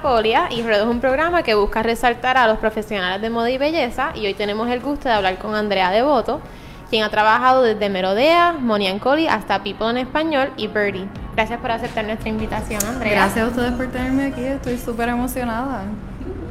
[0.00, 3.58] Colia y Ruedo es un programa que busca resaltar a los profesionales de moda y
[3.58, 6.40] belleza y hoy tenemos el gusto de hablar con Andrea Devoto,
[6.88, 11.06] quien ha trabajado desde Merodea, Monian Coli hasta People en Español y Birdie.
[11.34, 13.12] Gracias por aceptar nuestra invitación, Andrea.
[13.12, 15.82] Gracias a ustedes por tenerme aquí, estoy súper emocionada.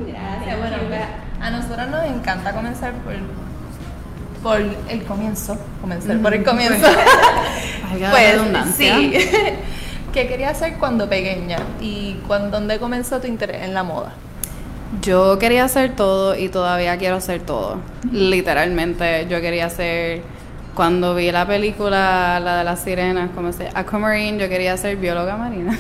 [0.06, 1.02] Gracias, bueno, pues,
[1.42, 3.16] a nosotros nos encanta comenzar por,
[4.44, 6.88] por el comienzo, comenzar por el comienzo.
[8.12, 9.14] pues, sí.
[10.16, 11.58] ¿Qué querías hacer cuando pequeña?
[11.82, 14.14] ¿Y cuando, dónde comenzó tu interés en la moda?
[15.02, 17.82] Yo quería hacer todo y todavía quiero hacer todo.
[18.14, 20.22] Literalmente, yo quería hacer.
[20.74, 25.36] Cuando vi la película, la de las sirenas, como se Aquamarine, yo quería ser bióloga
[25.36, 25.78] marina.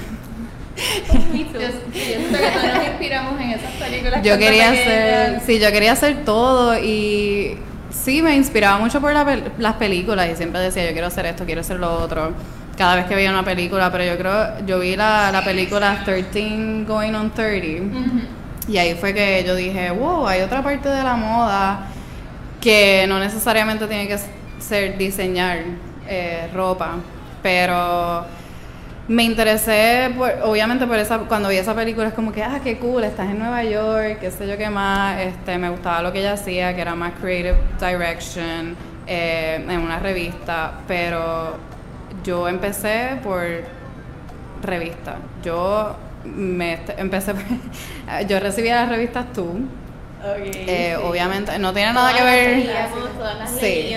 [1.14, 4.22] yo, nos inspiramos en esas películas.
[4.22, 7.58] Yo quería hacer, sí, yo quería hacer todo y
[7.90, 11.62] sí, me inspiraba mucho por las películas y siempre decía, yo quiero hacer esto, quiero
[11.62, 12.34] hacer lo otro
[12.78, 16.86] cada vez que veía una película, pero yo creo, yo vi la, la película 13
[16.86, 17.66] Going on 30
[18.68, 21.88] y ahí fue que yo dije, wow, hay otra parte de la moda
[22.60, 24.18] que no necesariamente tiene que
[24.60, 25.60] ser diseñar
[26.08, 26.96] eh, ropa,
[27.44, 28.26] pero
[29.08, 30.12] me interesé,
[30.44, 33.38] obviamente por esa, cuando vi esa película es como que, ah, qué cool, estás en
[33.38, 36.82] Nueva York, qué sé yo qué más, este, me gustaba lo que ella hacía, que
[36.82, 38.76] era más creative direction
[39.06, 41.75] eh, en una revista, pero
[42.24, 43.44] yo empecé por
[44.62, 45.18] revista.
[45.44, 47.34] Yo me empecé,
[48.28, 49.60] yo recibía las revistas tú.
[50.38, 52.68] Eh, obviamente, no tiene nada que ver.
[53.60, 53.96] sí,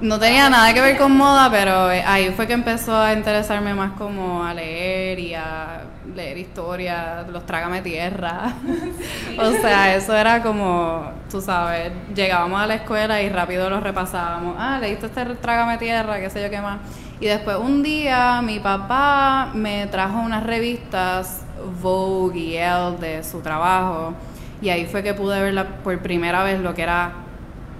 [0.00, 3.74] no tenía nada que ver con moda, pero eh, ahí fue que empezó a interesarme
[3.74, 5.82] más como a leer y a
[6.14, 8.54] leer historia, los trágame tierra.
[9.38, 14.56] o sea, eso era como, tú sabes, llegábamos a la escuela y rápido lo repasábamos.
[14.58, 16.78] Ah, leíste este trágame tierra, qué sé yo qué más.
[17.20, 21.42] Y después un día mi papá me trajo unas revistas
[21.82, 24.14] Vogue y Elle de su trabajo
[24.62, 27.12] y ahí fue que pude ver por primera vez lo que era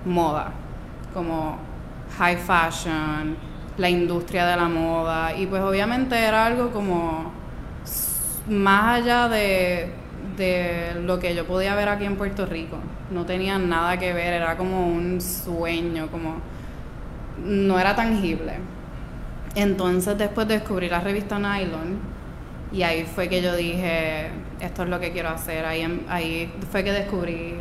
[0.05, 0.51] moda,
[1.15, 1.57] como
[2.19, 3.37] high fashion,
[3.77, 7.33] la industria de la moda y pues obviamente era algo como
[8.49, 9.93] más allá de,
[10.37, 12.79] de lo que yo podía ver aquí en Puerto Rico.
[13.13, 16.37] No tenía nada que ver, era como un sueño, como
[17.45, 18.78] no era tangible.
[19.59, 21.99] Entonces después descubrí la revista Nylon
[22.71, 24.31] y ahí fue que yo dije,
[24.61, 25.65] esto es lo que quiero hacer.
[25.65, 27.57] Ahí, em, ahí fue que descubrí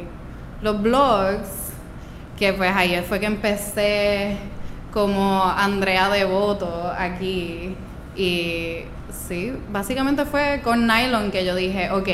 [0.61, 1.71] los blogs,
[2.37, 4.37] que pues ahí fue que empecé
[4.93, 7.75] como Andrea Devoto aquí.
[8.15, 12.09] Y sí, básicamente fue con Nylon que yo dije, ok,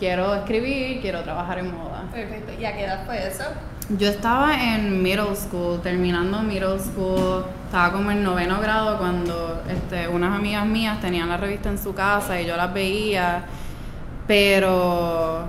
[0.00, 2.08] quiero escribir, quiero trabajar en moda.
[2.12, 2.60] Perfecto.
[2.60, 3.44] ¿Y a qué edad fue eso?
[3.88, 10.08] Yo estaba en middle school, terminando middle school, estaba como en noveno grado cuando este,
[10.08, 13.44] unas amigas mías tenían la revista en su casa y yo las veía,
[14.26, 15.46] pero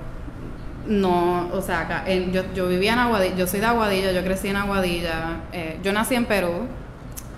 [0.88, 4.58] no, o sea, yo, yo vivía en Aguadilla, yo soy de Aguadilla, yo crecí en
[4.58, 6.68] Aguadilla, eh, yo nací en Perú,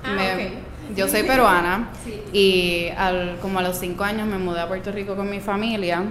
[0.04, 0.16] ah,
[0.96, 1.90] yo soy peruana
[2.32, 6.04] y al, como a los cinco años me mudé a Puerto Rico con mi familia,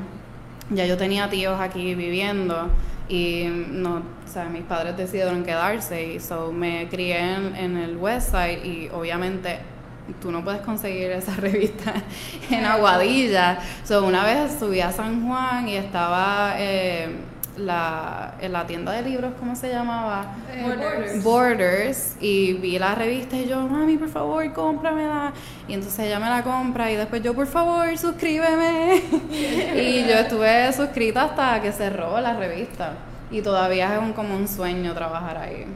[0.70, 2.68] ya yo tenía tíos aquí viviendo
[3.08, 8.30] y no, o sea, mis padres decidieron quedarse y so me crié en, el West
[8.30, 9.58] Side y obviamente
[10.20, 11.94] tú no puedes conseguir esa revista
[12.50, 13.58] en Aguadilla.
[13.84, 17.08] So, una vez subí a San Juan y estaba eh,
[17.56, 20.34] la, en la tienda de libros, ¿cómo se llamaba?
[20.62, 21.22] Borders.
[21.22, 22.16] Borders.
[22.20, 25.32] Y vi la revista y yo, mami, por favor, cómpramela.
[25.68, 28.96] Y entonces ella me la compra y después yo, por favor, suscríbeme.
[29.74, 32.92] y yo estuve suscrita hasta que cerró la revista.
[33.30, 35.66] Y todavía es un, como un sueño trabajar ahí.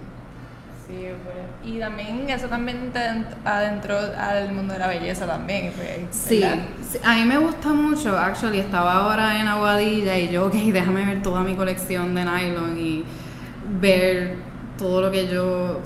[0.88, 1.70] Sí, pues.
[1.74, 2.98] Y también eso también te
[3.44, 5.72] adentro al mundo de la belleza también.
[5.76, 10.54] Pues, sí, a mí me gusta mucho, actually, estaba ahora en Aguadilla y yo, ok,
[10.72, 13.04] déjame ver toda mi colección de nylon y
[13.80, 14.36] ver
[14.78, 15.80] todo lo que yo...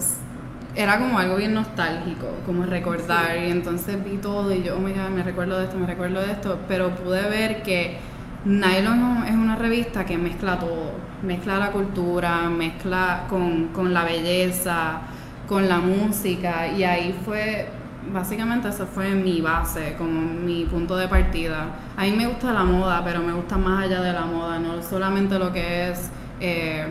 [0.74, 4.92] Era como algo bien nostálgico, como recordar, y entonces vi todo y yo, oh my
[4.92, 7.98] god, me recuerdo de esto, me recuerdo de esto, pero pude ver que
[8.44, 10.92] Nylon es una revista que mezcla todo,
[11.22, 15.00] mezcla la cultura, mezcla con, con la belleza,
[15.46, 17.68] con la música y ahí fue,
[18.12, 21.66] básicamente eso fue mi base, como mi punto de partida.
[21.96, 24.82] A mí me gusta la moda, pero me gusta más allá de la moda, no
[24.82, 26.10] solamente lo que es
[26.40, 26.86] eh,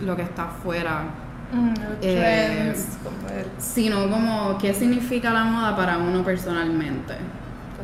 [0.00, 1.02] lo que está afuera.
[1.52, 2.74] Mm, eh,
[3.58, 7.14] sino como qué significa la moda para uno personalmente.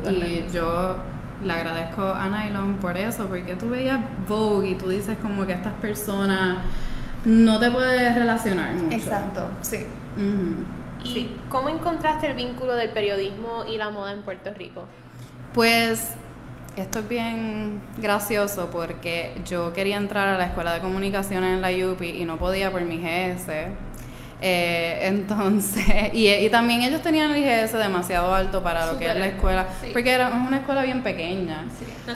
[0.09, 0.95] Y yo
[1.43, 5.53] le agradezco a Nylon por eso, porque tú veías Vogue y tú dices como que
[5.53, 6.59] estas personas
[7.25, 8.95] no te puedes relacionar mucho.
[8.95, 9.85] Exacto, sí.
[11.03, 14.85] ¿Y cómo encontraste el vínculo del periodismo y la moda en Puerto Rico?
[15.53, 16.13] Pues
[16.75, 21.91] esto es bien gracioso porque yo quería entrar a la escuela de comunicaciones en la
[21.91, 23.49] UPI y no podía por mi GS.
[24.43, 29.27] Eh, entonces, y, también ellos tenían el IGS demasiado alto para lo que es la
[29.27, 31.65] escuela, porque era una escuela bien pequeña.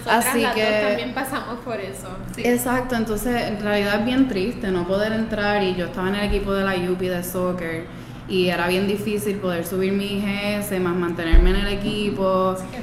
[0.07, 2.07] Así que también pasamos por eso.
[2.37, 6.25] Exacto, entonces en realidad es bien triste no poder entrar y yo estaba en el
[6.25, 7.85] equipo de la UPI de soccer
[8.27, 12.55] y era bien difícil poder subir mi IGS más mantenerme en el equipo.
[12.57, 12.81] Sí, que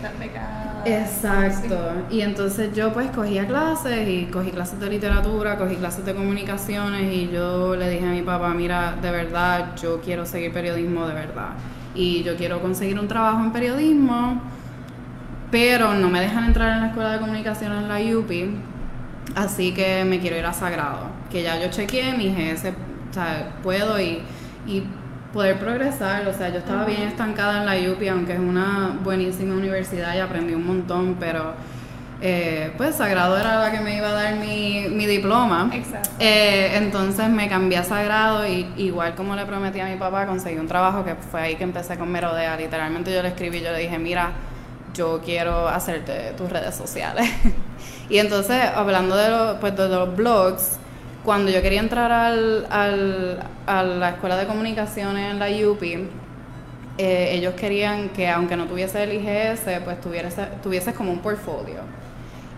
[0.85, 1.77] Exacto.
[2.11, 7.13] Y entonces yo pues cogía clases y cogí clases de literatura, cogí clases de comunicaciones
[7.13, 11.15] y yo le dije a mi papá, mira, de verdad, yo quiero seguir periodismo de
[11.15, 11.51] verdad.
[11.95, 14.41] Y yo quiero conseguir un trabajo en periodismo,
[15.51, 18.57] pero no me dejan entrar en la escuela de comunicación en la UPI,
[19.35, 22.71] así que me quiero ir a Sagrado, que ya yo chequeé mi GS,
[23.11, 24.23] o sea, puedo y,
[24.67, 24.83] y
[25.33, 26.27] poder progresar.
[26.29, 30.19] O sea, yo estaba bien estancada en la UPI, aunque es una buenísima universidad y
[30.19, 31.55] aprendí un montón, pero
[32.21, 35.71] eh, pues Sagrado era la que me iba a dar mi, mi diploma.
[35.73, 36.11] Exacto.
[36.21, 40.59] Eh, entonces me cambié a Sagrado y igual como le prometí a mi papá, conseguí
[40.59, 42.57] un trabajo que fue ahí que empecé con Merodea.
[42.57, 44.31] Literalmente yo le escribí, yo le dije, mira,
[44.95, 47.29] yo quiero hacerte tus redes sociales.
[48.09, 50.79] y entonces, hablando de, los, pues, de los blogs,
[51.25, 56.09] cuando yo quería entrar al, al, a la escuela de comunicaciones en la UPI,
[56.99, 61.81] eh, ellos querían que aunque no tuviese el IGS, pues tuviese, tuviese como un portfolio.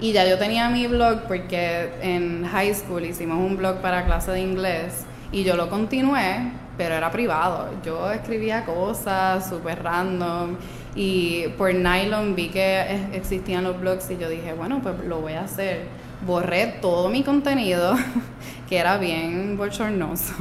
[0.00, 4.32] Y ya yo tenía mi blog porque en high school hicimos un blog para clase
[4.32, 7.70] de inglés y yo lo continué, pero era privado.
[7.84, 10.56] Yo escribía cosas súper random
[10.96, 15.34] y por Nylon vi que existían los blogs y yo dije, bueno, pues lo voy
[15.34, 15.82] a hacer.
[16.26, 17.94] Borré todo mi contenido
[18.68, 20.34] que era bien bochornoso.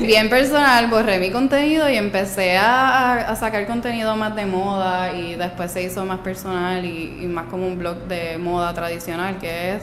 [0.00, 5.72] Bien personal, borré mi contenido y empecé a, sacar contenido más de moda y después
[5.72, 9.82] se hizo más personal y, más como un blog de moda tradicional que es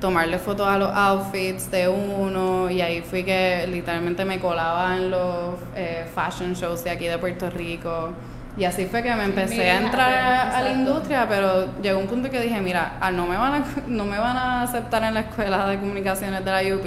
[0.00, 2.68] tomarle fotos a los outfits de uno.
[2.70, 7.18] Y ahí fui que literalmente me colaba en los eh, fashion shows de aquí de
[7.18, 8.12] Puerto Rico
[8.56, 10.12] y así fue que me empecé a entrar
[10.54, 13.64] a, la industria, pero llegó un punto que dije, mira, ah, no me van a,
[13.86, 16.84] no me van a aceptar en la escuela de comunicaciones de la UP,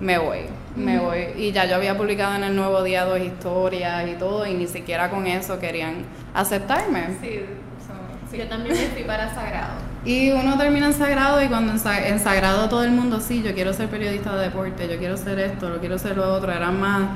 [0.00, 0.40] me voy,
[0.76, 1.28] me voy.
[1.36, 4.66] Y ya yo había publicado en el Nuevo Día dos historias y todo, y ni
[4.66, 7.16] siquiera con eso querían aceptarme.
[7.20, 9.88] Sí, yo también me fui para Sagrado.
[10.04, 13.72] Y uno termina en Sagrado y cuando en, Sagrado todo el mundo, sí, yo quiero
[13.72, 17.08] ser periodista de deporte, yo quiero ser esto, lo quiero ser lo otro, eran más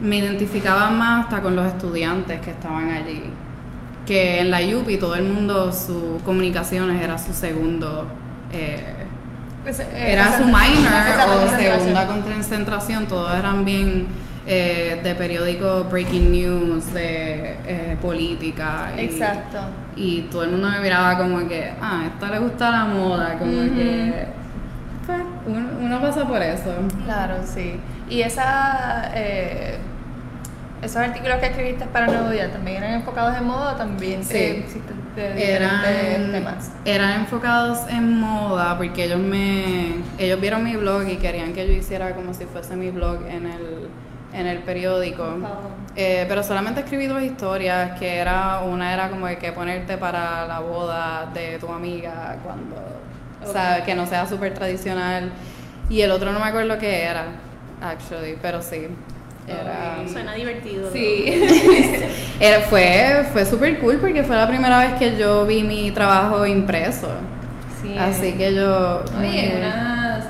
[0.00, 3.24] me identificaba más hasta con los estudiantes que estaban allí.
[4.04, 8.06] Que en la UPI todo el mundo, sus comunicaciones era su segundo.
[8.52, 8.94] Eh,
[9.64, 10.64] pues, eh, era su minor
[11.28, 14.06] o segunda concentración, todos eran bien
[14.46, 18.92] eh, de periódico breaking news, de política.
[18.96, 19.58] Exacto.
[19.96, 23.38] Y todo el mundo me miraba como que, ah, a esta le gusta la moda,
[23.38, 24.26] como que.
[25.06, 25.20] Pues,
[25.80, 26.72] uno, pasa por eso.
[27.04, 27.78] Claro, sí.
[28.08, 29.78] Y esa, eh,
[30.82, 34.64] esos artículos que escribiste para Nuevo Día, ¿también eran enfocados en moda o también sí.
[35.16, 36.70] eran, temas?
[36.84, 41.72] Eran enfocados en moda porque ellos me ellos vieron mi blog y querían que yo
[41.72, 43.88] hiciera como si fuese mi blog en el
[44.32, 45.24] en el periódico.
[45.94, 50.46] Eh, pero solamente escribí dos historias, que era una era como de que ponerte para
[50.46, 52.76] la boda de tu amiga cuando,
[53.42, 55.32] o sea, que no sea súper tradicional.
[55.88, 57.26] Y el otro no me acuerdo qué era
[57.80, 58.88] actually, pero sí.
[59.46, 60.90] Era, Suena divertido.
[60.92, 61.24] Sí.
[62.40, 66.44] era, fue fue súper cool porque fue la primera vez que yo vi mi trabajo
[66.46, 67.08] impreso.
[67.82, 67.96] Sí.
[67.96, 69.04] Así que yo...
[69.18, 70.20] Oye, una,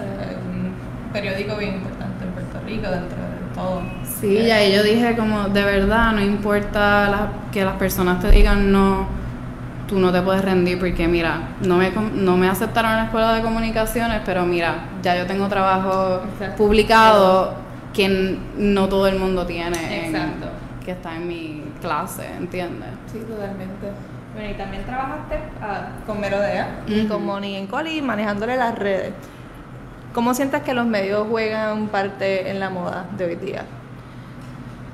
[0.45, 3.83] un periódico bien importante en Puerto Rico dentro de todo.
[4.21, 8.71] Sí, y ahí yo dije como, de verdad, no importa que las personas te digan
[8.71, 9.17] no
[9.87, 13.35] tú no te puedes rendir porque mira, no me, no me aceptaron en la escuela
[13.35, 16.23] de comunicaciones, pero mira, ya yo tengo trabajo
[16.57, 17.55] publicado
[17.97, 20.49] que no todo el mundo tiene Exacto.
[20.85, 22.91] que está en mi clase, ¿entiendes?
[23.11, 23.87] Sí, totalmente.
[24.35, 29.15] Bueno, y también trabajaste ah, con Merodea y con Moni en Coli manejándole las redes.
[30.13, 33.65] ¿Cómo sientes que los medios juegan parte en la moda de hoy día?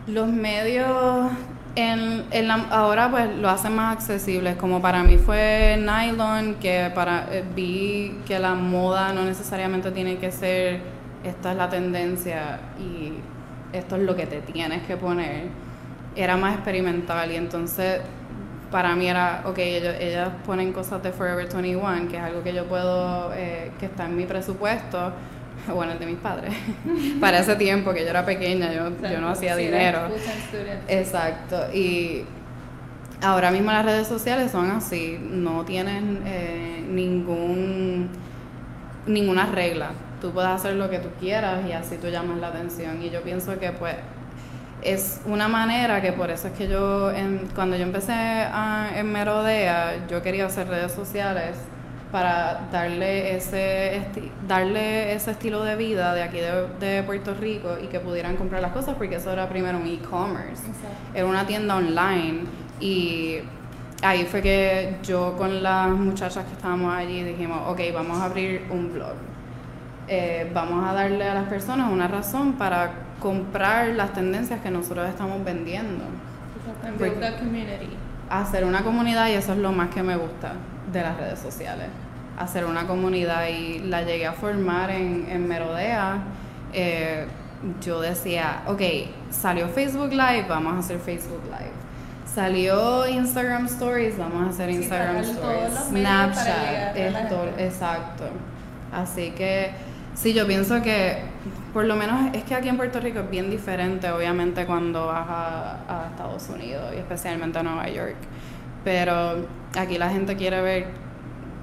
[0.06, 1.32] Los medios
[1.74, 7.26] en, en ahora pues lo hacen más accesible, como para mí fue nylon, que para
[7.32, 10.80] eh, vi que la moda no necesariamente tiene que ser
[11.24, 13.14] esta es la tendencia y
[13.76, 15.44] esto es lo que te tienes que poner.
[16.14, 18.00] Era más experimental y entonces
[18.70, 22.54] para mí era, ok, ellos, ellas ponen cosas de Forever 21, que es algo que
[22.54, 25.12] yo puedo, eh, que está en mi presupuesto,
[25.74, 26.52] bueno, el de mis padres,
[27.20, 30.08] para ese tiempo que yo era pequeña, yo, yo no hacía dinero.
[30.88, 32.24] Exacto, y
[33.20, 38.08] ahora mismo las redes sociales son así, no tienen eh, ningún
[39.06, 39.90] ninguna regla.
[40.22, 43.02] Tú puedes hacer lo que tú quieras y así tú llamas la atención.
[43.02, 43.96] Y yo pienso que pues
[44.80, 49.10] es una manera que por eso es que yo, en, cuando yo empecé a, en
[49.10, 51.56] Merodea, yo quería hacer redes sociales
[52.12, 54.02] para darle ese,
[54.46, 56.38] darle ese estilo de vida de aquí
[56.78, 60.62] de, Puerto Rico y que pudieran comprar las cosas porque eso era primero un e-commerce,
[61.14, 62.42] era una tienda online
[62.78, 63.38] y
[64.02, 68.66] ahí fue que yo con las muchachas que estábamos allí dijimos, ok, vamos a abrir
[68.70, 69.31] un blog.
[70.08, 75.08] Eh, vamos a darle a las personas una razón para comprar las tendencias que nosotros
[75.08, 76.04] estamos vendiendo.
[78.28, 80.52] Hacer una comunidad y eso es lo más que me gusta
[80.92, 81.86] de las redes sociales.
[82.38, 86.18] Hacer una comunidad y la llegué a formar en, en Merodea.
[86.72, 87.26] Eh,
[87.80, 88.80] yo decía, ok,
[89.30, 91.82] salió Facebook Live, vamos a hacer Facebook Live
[92.34, 95.74] Salió Instagram Stories, vamos a hacer Instagram Stories.
[95.90, 98.24] Snapchat, esto, exacto.
[98.90, 99.70] Así que
[100.14, 101.18] sí, yo pienso que
[101.72, 105.26] por lo menos es que aquí en Puerto Rico es bien diferente, obviamente, cuando vas
[105.28, 108.16] a, Estados Unidos y especialmente a Nueva York.
[108.84, 110.86] Pero aquí la gente quiere ver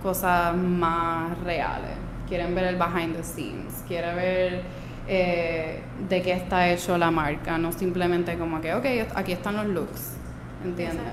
[0.02, 1.92] cosas más reales.
[2.28, 4.62] Quieren ver el behind the scenes, quiere ver
[5.08, 9.66] eh, de qué está hecho la marca, no simplemente como que, ok, aquí están los
[9.66, 10.20] looks
[10.64, 11.04] ¿entiendes?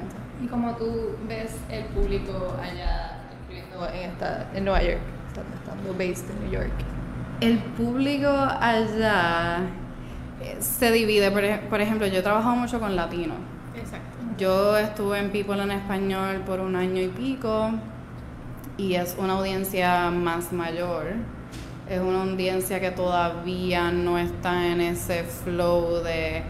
[0.42, 5.00] Y como tú ves el público allá escribiendo en, esta, en Nueva York,
[5.54, 6.95] estando based en New York.
[7.40, 9.58] El público allá
[10.42, 13.36] eh, se divide, por, por ejemplo, yo he trabajado mucho con latinos.
[13.74, 14.16] Exacto.
[14.38, 17.70] Yo estuve en People en Español por un año y pico
[18.78, 21.14] y es una audiencia más mayor.
[21.88, 26.42] Es una audiencia que todavía no está en ese flow de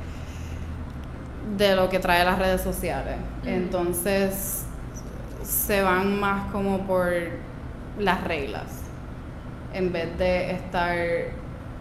[1.57, 3.17] de lo que trae las redes sociales.
[3.45, 4.65] Entonces
[5.43, 7.13] se van más como por
[7.99, 8.86] las reglas
[9.77, 10.97] en vez de estar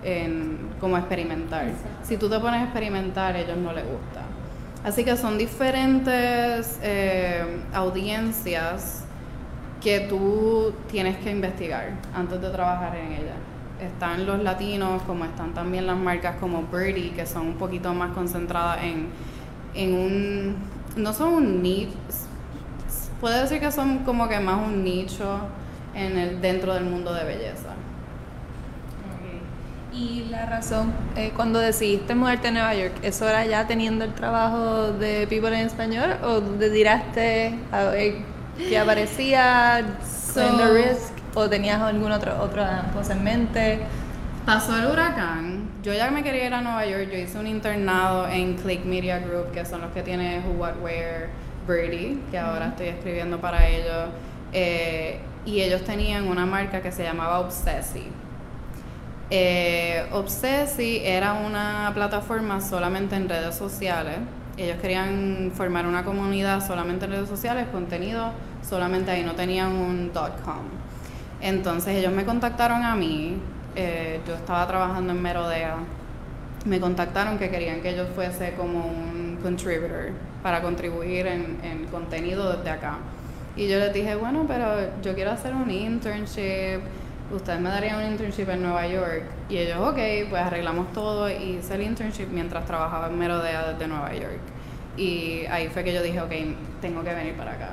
[0.03, 1.67] en como experimentar.
[2.03, 4.21] Si tú te pones a experimentar, a ellos no les gusta.
[4.83, 9.05] Así que son diferentes eh, audiencias
[9.81, 13.37] que tú tienes que investigar antes de trabajar en ellas.
[13.81, 18.11] Están los latinos, como están también las marcas como Birdie, que son un poquito más
[18.11, 19.09] concentradas en
[19.75, 20.55] en un,
[20.95, 21.91] no son un nicho,
[23.19, 25.39] puede decir que son como que más un nicho
[25.93, 27.73] en el, dentro del mundo de belleza.
[29.95, 34.13] Y la razón, eh, cuando decidiste mudarte a Nueva York, ¿eso era ya teniendo el
[34.13, 38.15] trabajo de People en Español o te tiraste a ver
[38.57, 43.79] qué aparecía en The Risk o tenías algún otro otra cosa en mente?
[44.45, 45.69] Pasó el huracán.
[45.81, 47.09] Yo ya me quería ir a Nueva York.
[47.13, 50.73] Yo hice un internado en Click Media Group, que son los que tiene Who What
[50.83, 51.29] Where
[51.65, 54.09] Birdie, que ahora estoy escribiendo para ellos.
[54.51, 58.09] Eh, y ellos tenían una marca que se llamaba Obsessi.
[59.29, 64.17] Eh, Obsessi era una plataforma solamente en redes sociales.
[64.57, 68.31] Ellos querían formar una comunidad solamente en redes sociales, contenido
[68.67, 70.63] solamente ahí, no tenían un .com.
[71.41, 73.37] Entonces ellos me contactaron a mí
[73.75, 75.75] eh, yo estaba trabajando en Merodea,
[76.65, 82.55] me contactaron que querían que yo fuese como un contributor para contribuir en, en contenido
[82.55, 82.97] desde acá.
[83.57, 84.65] Y yo les dije, bueno, pero
[85.01, 86.81] yo quiero hacer un internship,
[87.35, 89.23] ustedes me darían un internship en Nueva York.
[89.49, 89.97] Y ellos, ok,
[90.29, 94.39] pues arreglamos todo y hice el internship mientras trabajaba en Merodea desde Nueva York.
[94.97, 96.31] Y ahí fue que yo dije, ok,
[96.81, 97.69] tengo que venir para acá.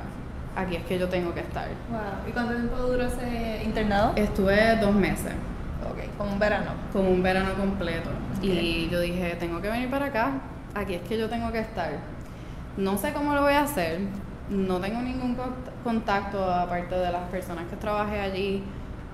[0.54, 1.68] Aquí es que yo tengo que estar.
[1.90, 2.28] Wow.
[2.28, 4.12] ¿Y cuánto tiempo duró ese internado?
[4.16, 5.32] Estuve dos meses.
[5.90, 6.70] Ok, como un verano.
[6.92, 8.10] Como un verano completo.
[8.42, 10.32] Y yo dije, tengo que venir para acá,
[10.74, 11.90] aquí es que yo tengo que estar.
[12.76, 14.00] No sé cómo lo voy a hacer,
[14.48, 15.36] no tengo ningún
[15.84, 18.62] contacto aparte de las personas que trabajé allí,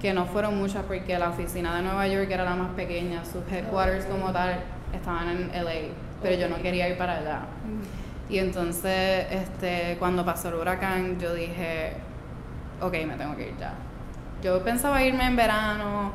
[0.00, 3.43] que no fueron muchas porque la oficina de Nueva York era la más pequeña, sus
[3.50, 4.61] headquarters como tal
[4.93, 7.40] estaban en LA, pero yo no quería ir para allá.
[8.28, 11.95] Y entonces, este, cuando pasó el huracán, yo dije,
[12.81, 13.73] ok, me tengo que ir ya.
[14.43, 16.12] Yo pensaba irme en verano,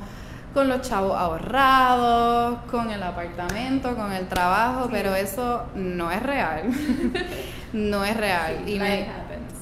[0.54, 6.70] con los chavos ahorrados, con el apartamento, con el trabajo, pero eso no es real.
[7.74, 8.64] no es real.
[8.68, 8.80] y,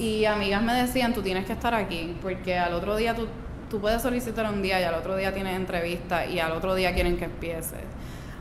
[0.04, 3.28] y amigas me decían, tú tienes que estar aquí, porque al otro día tú,
[3.72, 6.94] tú puedes solicitar un día y al otro día tienes entrevista y al otro día
[6.94, 7.80] quieren que empieces.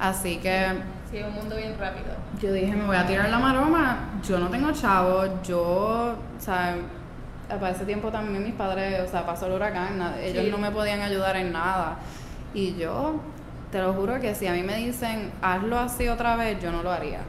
[0.00, 0.66] Así que...
[1.08, 2.08] Sí, un mundo bien rápido.
[2.40, 6.74] Yo dije, me voy a tirar la maroma, yo no tengo chavos, yo, o sea,
[7.48, 11.00] para ese tiempo también mis padres, o sea, pasó el huracán, ellos no me podían
[11.00, 11.96] ayudar en nada.
[12.52, 13.20] Y yo
[13.70, 16.82] te lo juro que si a mí me dicen hazlo así otra vez, yo no
[16.82, 17.20] lo haría.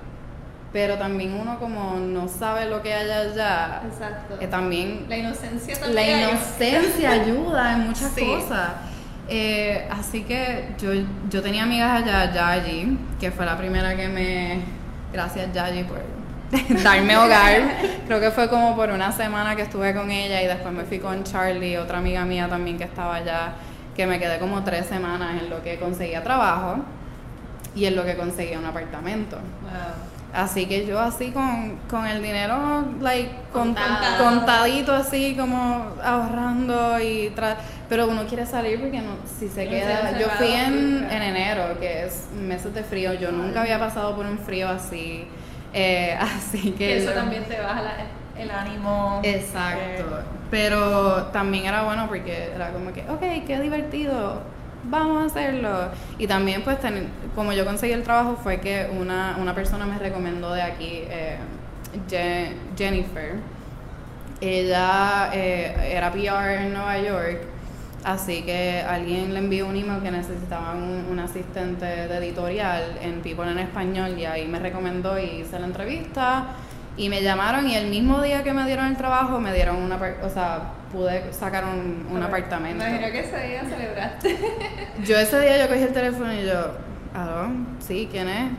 [0.73, 3.81] Pero también uno como no sabe lo que hay allá.
[3.85, 4.37] Exacto.
[4.39, 5.95] Eh, también la inocencia también.
[5.95, 8.69] La inocencia ayuda en muchas cosas.
[9.27, 10.91] Eh, así que yo,
[11.29, 14.61] yo tenía amigas allá, Yaji, que fue la primera que me...
[15.11, 16.01] Gracias Yaji por
[16.83, 17.61] darme hogar.
[18.07, 20.99] Creo que fue como por una semana que estuve con ella y después me fui
[20.99, 23.53] con Charlie, otra amiga mía también que estaba allá,
[23.95, 26.77] que me quedé como tres semanas en lo que conseguía trabajo
[27.75, 29.37] y en lo que conseguía un apartamento.
[30.33, 37.33] Así que yo así con, con el dinero like contadito así como ahorrando y
[37.89, 42.05] pero uno quiere salir porque no si se queda yo fui en, en enero que
[42.05, 45.27] es meses de frío yo nunca había pasado por un frío así
[45.73, 46.97] eh, así que...
[46.97, 47.81] eso también te baja
[48.37, 49.21] el ánimo.
[49.23, 50.23] Exacto.
[50.49, 54.41] Pero también era bueno porque era como que, ok, qué divertido,
[54.83, 55.89] vamos a hacerlo.
[56.17, 56.77] Y también pues
[57.35, 61.37] como yo conseguí el trabajo fue que una, una persona me recomendó de aquí, eh,
[62.77, 63.35] Jennifer.
[64.39, 67.51] Ella eh, era PR en Nueva York
[68.03, 73.49] Así que alguien le envió un email que necesitaba un, asistente de editorial en People
[73.51, 76.45] en Español y ahí me recomendó y hice la entrevista
[76.97, 79.99] y me llamaron y el mismo día que me dieron el trabajo me dieron una,
[80.23, 80.61] o sea,
[80.91, 82.83] pude sacar un, un apartamento.
[82.83, 84.37] Imagino que ese día celebraste.
[85.05, 86.73] yo ese día yo cogí el teléfono y yo,
[87.13, 87.51] ¿aló?
[87.79, 88.51] Sí, ¿quién es?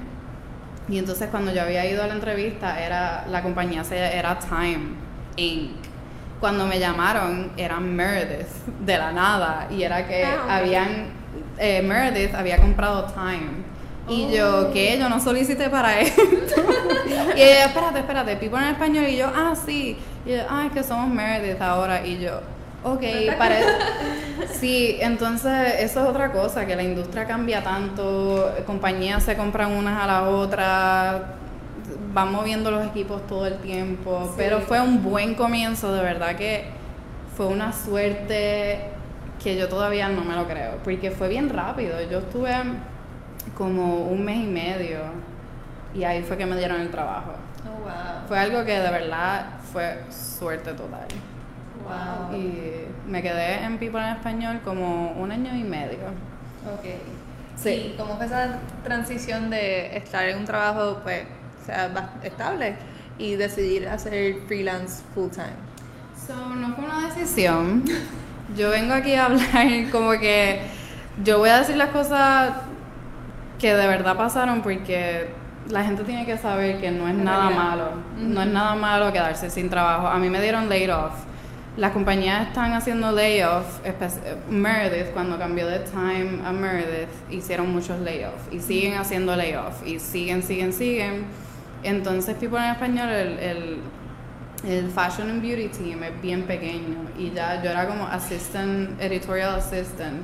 [0.88, 4.96] Y entonces cuando yo había ido a la entrevista era, la compañía era Time
[5.36, 5.92] Inc
[6.42, 8.48] cuando me llamaron eran Meredith
[8.80, 11.06] de la nada y era que ah, habían
[11.56, 13.62] eh, Meredith había comprado Time
[14.08, 16.62] y yo que yo no solicité para esto.
[17.36, 19.06] Y ella espérate espérate Pipo en español.
[19.08, 19.96] Y yo ah sí.
[20.26, 22.04] Y yo ah es que somos Meredith ahora.
[22.06, 22.40] Y yo
[22.84, 23.02] ok
[23.38, 23.68] parece
[24.54, 28.52] sí entonces eso es otra cosa que la industria cambia tanto.
[28.66, 31.36] Compañías se compran unas a la otra.
[32.12, 36.66] Van moviendo los equipos todo el tiempo, pero fue un buen comienzo, de verdad que
[37.36, 38.80] fue una suerte
[39.42, 42.52] que yo todavía no me lo creo, porque fue bien rápido, yo estuve
[43.56, 44.98] como un mes y medio
[45.94, 47.32] y ahí fue que me dieron el trabajo.
[47.64, 51.06] Oh, fue algo que de verdad fue suerte total.
[51.82, 52.36] Wow.
[52.36, 56.08] Y me quedé en People en Español como un año y medio.
[56.72, 56.86] Ok.
[57.56, 57.94] Sí.
[57.98, 61.24] ¿Cómo fue esa transición de estar en un trabajo, pues,
[61.64, 61.90] sea
[62.22, 62.76] estable
[63.18, 65.54] y decidir hacer freelance full time?
[66.26, 67.84] So, no fue una decisión.
[68.56, 70.62] Yo vengo aquí a hablar como que
[71.22, 72.52] yo voy a decir las cosas
[73.62, 75.28] que de verdad pasaron porque
[75.70, 77.92] la gente tiene que saber que no es nada malo.
[78.18, 80.08] No es nada malo quedarse sin trabajo.
[80.08, 81.12] A mí me dieron laid off.
[81.76, 83.80] Las compañías están haciendo layoff.
[84.50, 88.52] Meredith, cuando cambió de Time a Meredith, hicieron muchos layoffs.
[88.52, 89.86] Y siguen haciendo layoff.
[89.86, 91.24] Y siguen, siguen, siguen.
[91.84, 93.78] Entonces, People en Español, el,
[94.68, 99.54] el, Fashion and Beauty Team es bien pequeño y ya yo era como assistant, editorial
[99.54, 100.20] assistant.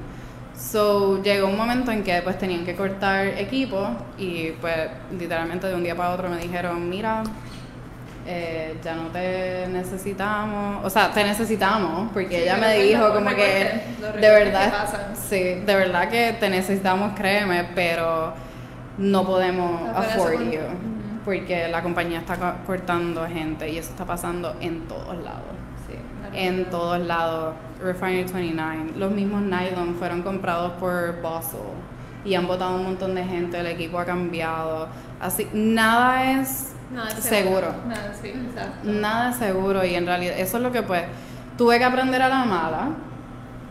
[0.59, 5.75] So, llegó un momento en que pues tenían que cortar equipo y pues literalmente de
[5.75, 7.23] un día para otro me dijeron, mira,
[8.27, 13.83] eh, ya no te necesitamos, o sea, te necesitamos, porque ella me dijo como que
[14.21, 18.35] de verdad, sí, de verdad que te necesitamos, créeme, pero
[18.99, 20.89] no podemos afford you
[21.29, 25.43] porque la compañía está cortando gente y eso está pasando en todos lados.
[26.33, 27.55] En todos lados.
[27.83, 28.93] Refinery 29.
[28.97, 31.61] Los mismos nylon fueron comprados por Bustle
[32.25, 33.59] y han votado un montón de gente.
[33.59, 34.89] El equipo ha cambiado.
[35.21, 36.75] Así, nada es
[37.21, 37.75] seguro.
[37.87, 38.33] Nada, sí,
[38.85, 41.05] Nada es seguro y en realidad eso es lo que pues
[41.57, 42.91] tuve que aprender a la mala.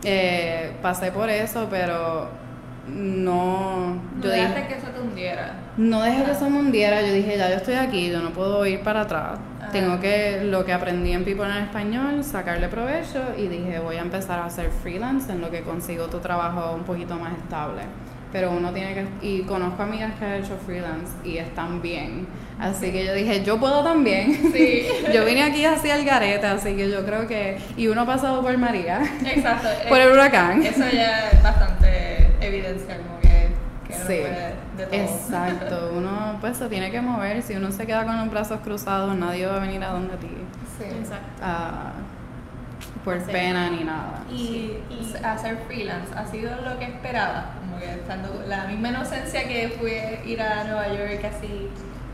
[0.04, 2.28] Eh, pasé por eso, pero
[2.86, 3.94] no.
[3.94, 5.54] No yo que eso te hundiera.
[5.76, 7.02] No dejé que eso me hundiera.
[7.02, 9.38] Yo dije, ya yo estoy aquí, yo no puedo ir para atrás.
[9.72, 14.00] Tengo que, lo que aprendí en People en español, sacarle provecho y dije, voy a
[14.00, 17.82] empezar a hacer freelance en lo que consigo tu trabajo un poquito más estable.
[18.32, 19.06] Pero uno tiene que.
[19.26, 22.26] Y conozco amigas que han hecho freelance y están bien.
[22.58, 24.52] Así que yo dije, yo puedo también.
[24.52, 24.86] Sí.
[25.14, 27.58] yo vine aquí así al garete, así que yo creo que.
[27.76, 29.00] Y uno ha pasado por María.
[29.24, 29.68] Exacto.
[29.88, 30.62] por el huracán.
[30.62, 32.98] Eso ya es bastante evidencia
[34.06, 34.20] sí,
[34.92, 39.16] Exacto, uno pues se tiene que mover, si uno se queda con los brazos cruzados,
[39.16, 40.28] nadie va a venir a donde ti.
[40.78, 41.42] Sí, exacto.
[43.04, 44.22] por pena ni nada.
[44.30, 44.78] Y,
[45.24, 47.54] hacer freelance, ¿ha sido lo que esperaba?
[47.60, 51.68] Como que estando la misma inocencia que fui a ir a Nueva York, así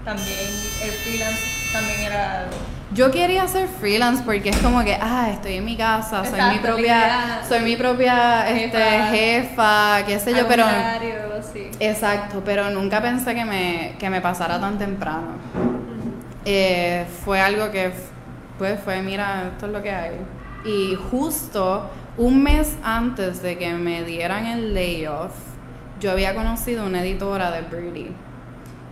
[0.04, 0.38] también
[0.82, 1.40] el freelance
[1.72, 2.46] también era
[2.92, 6.58] yo quería hacer freelance porque es como que, ah, estoy en mi casa, soy mi
[6.60, 8.78] propia, soy mi propia este,
[9.10, 10.64] jefa, qué sé yo, pero
[11.52, 11.70] sí.
[11.80, 15.32] exacto, pero nunca pensé que me, que me pasara tan temprano.
[16.44, 17.90] eh, fue algo que
[18.58, 20.16] pues fue, mira, esto es lo que hay.
[20.64, 25.32] Y justo un mes antes de que me dieran el layoff,
[25.98, 28.12] yo había conocido una editora de Birdie.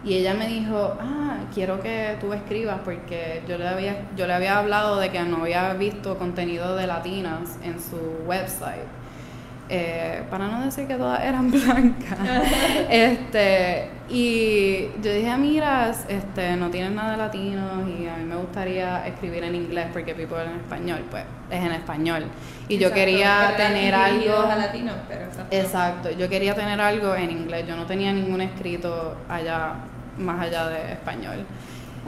[0.05, 4.35] Y ella me dijo, ah, quiero que tú escribas porque yo le había, yo le
[4.35, 9.03] había hablado de que no había visto contenido de latinas en su website.
[9.75, 12.19] Eh, para no decir que todas eran blancas.
[12.91, 18.37] este, y yo dije, mira, este, no tienen nada de latinos y a mí me
[18.37, 22.25] gustaría escribir en inglés porque People en español, pues es en español.
[22.69, 24.41] Y yo quería tener algo...
[24.43, 29.17] A latinos, pero exacto, yo quería tener algo en inglés, yo no tenía ningún escrito
[29.29, 29.77] allá,
[30.23, 31.45] más allá de español.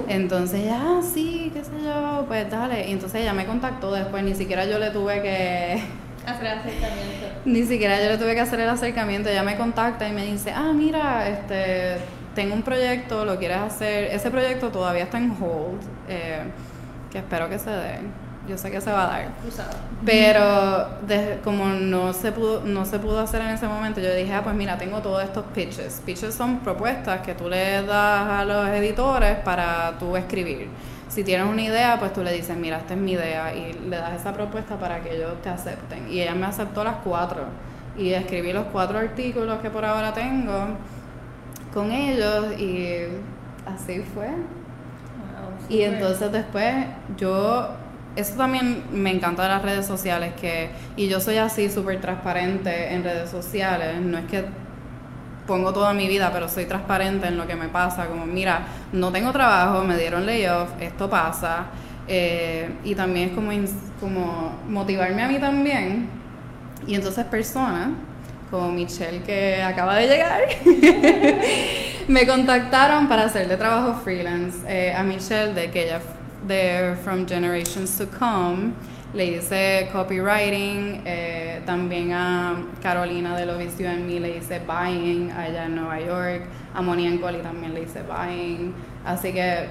[0.09, 2.89] Entonces ya, ah, sí, qué sé yo, pues dale.
[2.89, 5.83] Y entonces ella me contactó después, ni siquiera yo le tuve que
[6.27, 7.27] Hacer el acercamiento.
[7.45, 9.29] Ni siquiera yo le tuve que hacer el acercamiento.
[9.29, 11.99] Ella me contacta y me dice, ah, mira, este,
[12.35, 14.05] tengo un proyecto, lo quieres hacer.
[14.05, 16.45] Ese proyecto todavía está en hold, eh,
[17.11, 17.99] que espero que se dé.
[18.49, 19.29] Yo sé que se va a dar.
[20.05, 24.43] Pero como no se pudo no se pudo hacer en ese momento, yo dije, ah,
[24.43, 26.03] pues mira, tengo todos estos pitches.
[26.05, 30.69] Pitches son propuestas que tú le das a los editores para tú escribir
[31.15, 33.97] si tienes una idea, pues tú le dices, mira, esta es mi idea y le
[33.97, 36.11] das esa propuesta para que ellos te acepten.
[36.11, 37.45] Y ella me aceptó las cuatro
[37.97, 40.67] y escribí los cuatro artículos que por ahora tengo
[41.73, 43.05] con ellos y
[43.65, 44.29] así fue.
[45.69, 47.69] y entonces después yo,
[48.17, 52.95] eso también me encanta de las redes sociales, que, y yo soy así súper transparente
[52.95, 54.45] en redes sociales, no es que
[55.47, 59.13] pongo toda mi vida, pero soy transparente en lo que me pasa, como mira, no
[59.13, 61.67] tengo trabajo, me dieron layoff, esto pasa,
[62.07, 63.51] eh, y también es como,
[64.01, 66.09] como motivarme a mí también,
[66.87, 67.89] y entonces personas
[68.51, 70.43] como Michelle que acaba de llegar,
[72.09, 76.01] me contactaron para hacerle trabajo freelance eh, a Michelle de que ella
[76.47, 78.75] de From Generations to Come.
[79.15, 85.31] Le hice copywriting, eh, también a Carolina de Lo Vicio en mí le hice buying
[85.31, 86.43] allá en Nueva York,
[86.75, 89.69] a Moni también le hice buying, así que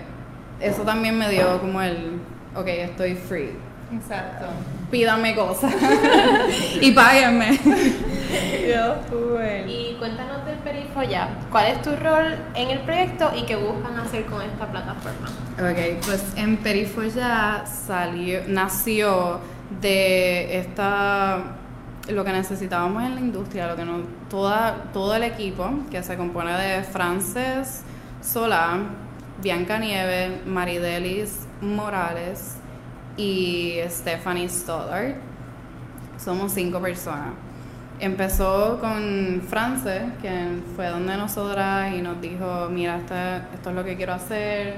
[0.61, 2.21] eso también me dio como el,
[2.55, 3.49] ok, estoy free.
[3.95, 4.45] Exacto.
[4.91, 5.73] Pídame cosas
[6.81, 7.59] y páguenme.
[9.67, 11.29] y cuéntanos del Perifolla.
[11.51, 15.27] ¿Cuál es tu rol en el proyecto y qué buscan hacer con esta plataforma?
[15.57, 19.39] Ok, pues en Perifolla salió, nació
[19.81, 21.57] de esta
[22.09, 26.17] lo que necesitábamos en la industria, lo que no, toda, todo el equipo que se
[26.17, 27.81] compone de Frances
[28.21, 28.79] Solá,
[29.41, 32.57] Bianca Nieve, Maridelis Morales
[33.17, 35.15] y Stephanie Stoddard.
[36.17, 37.33] Somos cinco personas
[37.99, 43.95] empezó con France, que fue donde nosotras y nos dijo, mira, esto es lo que
[43.95, 44.75] quiero hacer.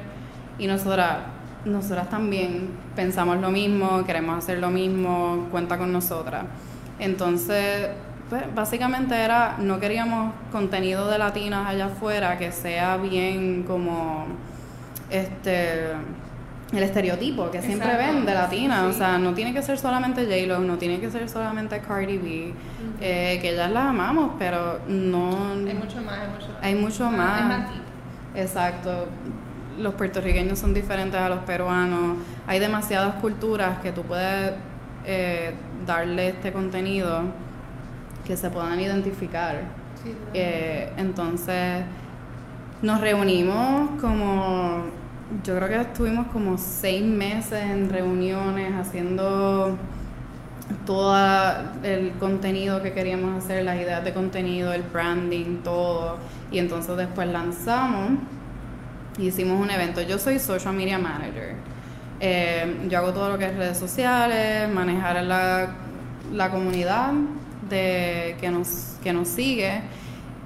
[0.57, 1.17] Y nosotras,
[1.65, 6.45] nosotras también pensamos lo mismo, queremos hacer lo mismo, cuenta con nosotras.
[6.99, 7.89] Entonces,
[8.29, 14.27] pues, básicamente era, no queríamos contenido de latinas allá afuera que sea bien como,
[15.09, 15.93] este
[16.71, 18.85] el estereotipo que siempre ven de latina.
[18.87, 22.53] O sea, no tiene que ser solamente J-Lo, no tiene que ser solamente Cardi B,
[23.01, 25.51] eh, que ya las amamos, pero no.
[25.51, 27.67] Hay mucho más, hay mucho, hay mucho más.
[28.35, 29.07] Exacto.
[29.77, 32.17] Los puertorriqueños son diferentes a los peruanos.
[32.47, 34.53] Hay demasiadas culturas que tú puedes
[35.05, 35.53] eh,
[35.85, 37.23] darle este contenido
[38.25, 39.61] que se puedan identificar.
[40.33, 41.83] Eh, entonces,
[42.81, 44.85] nos reunimos como
[45.43, 49.77] yo creo que estuvimos como seis meses en reuniones haciendo
[50.85, 51.15] todo
[51.83, 56.17] el contenido que queríamos hacer, las ideas de contenido, el branding, todo.
[56.51, 58.19] Y entonces después lanzamos
[59.17, 60.01] hicimos un evento.
[60.01, 61.55] Yo soy social media manager.
[62.19, 65.75] Eh, yo hago todo lo que es redes sociales, manejar la,
[66.33, 67.11] la comunidad
[67.69, 69.81] de, que, nos, que nos sigue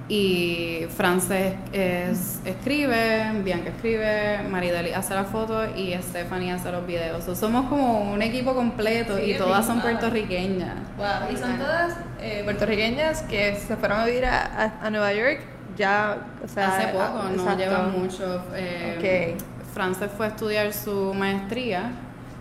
[0.09, 7.25] y Frances es, escribe, Bianca escribe, Marideli hace la foto y Stephanie hace los videos.
[7.37, 10.77] somos como un equipo completo y todas son puertorriqueñas.
[10.97, 11.31] Wow.
[11.31, 15.41] Y son todas eh, puertorriqueñas que se fueron a vivir a, Nueva York
[15.77, 18.43] ya, o sea, hace poco, no llevan mucho.
[18.55, 19.37] Eh,
[19.75, 21.91] Frances fue a estudiar su maestría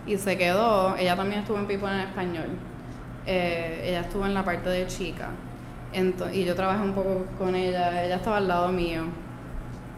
[0.07, 0.97] y se quedó.
[0.97, 2.49] Ella también estuvo en People en español.
[3.27, 5.29] Eh, ella estuvo en la parte de chica
[6.33, 9.03] y yo trabajé un poco con ella, ella estaba al lado mío.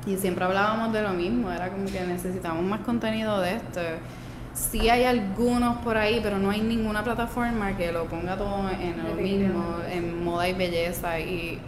[0.07, 3.81] Y siempre hablábamos de lo mismo, era como que necesitamos más contenido de esto.
[4.55, 8.97] Sí hay algunos por ahí, pero no hay ninguna plataforma que lo ponga todo en
[9.07, 11.21] lo mismo, en moda y belleza.
[11.21, 11.59] Y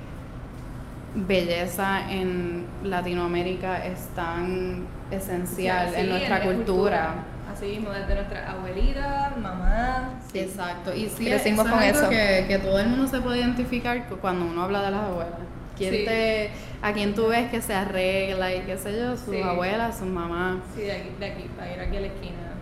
[1.14, 7.14] belleza en Latinoamérica es tan esencial en nuestra cultura.
[7.52, 10.10] Así mismo, desde nuestra abuelita, mamá.
[10.32, 12.08] Exacto, y sí, decimos con eso.
[12.08, 15.40] Que, que, todo el mundo se puede identificar cuando uno habla de las abuelas.
[15.76, 19.16] ¿Quién te, ¿A quién tú ves que se arregla y qué sé yo?
[19.16, 20.58] Sus abuelas, sus mamás.
[20.74, 22.52] Sí, de aquí, de aquí, para ir aquí a la esquina.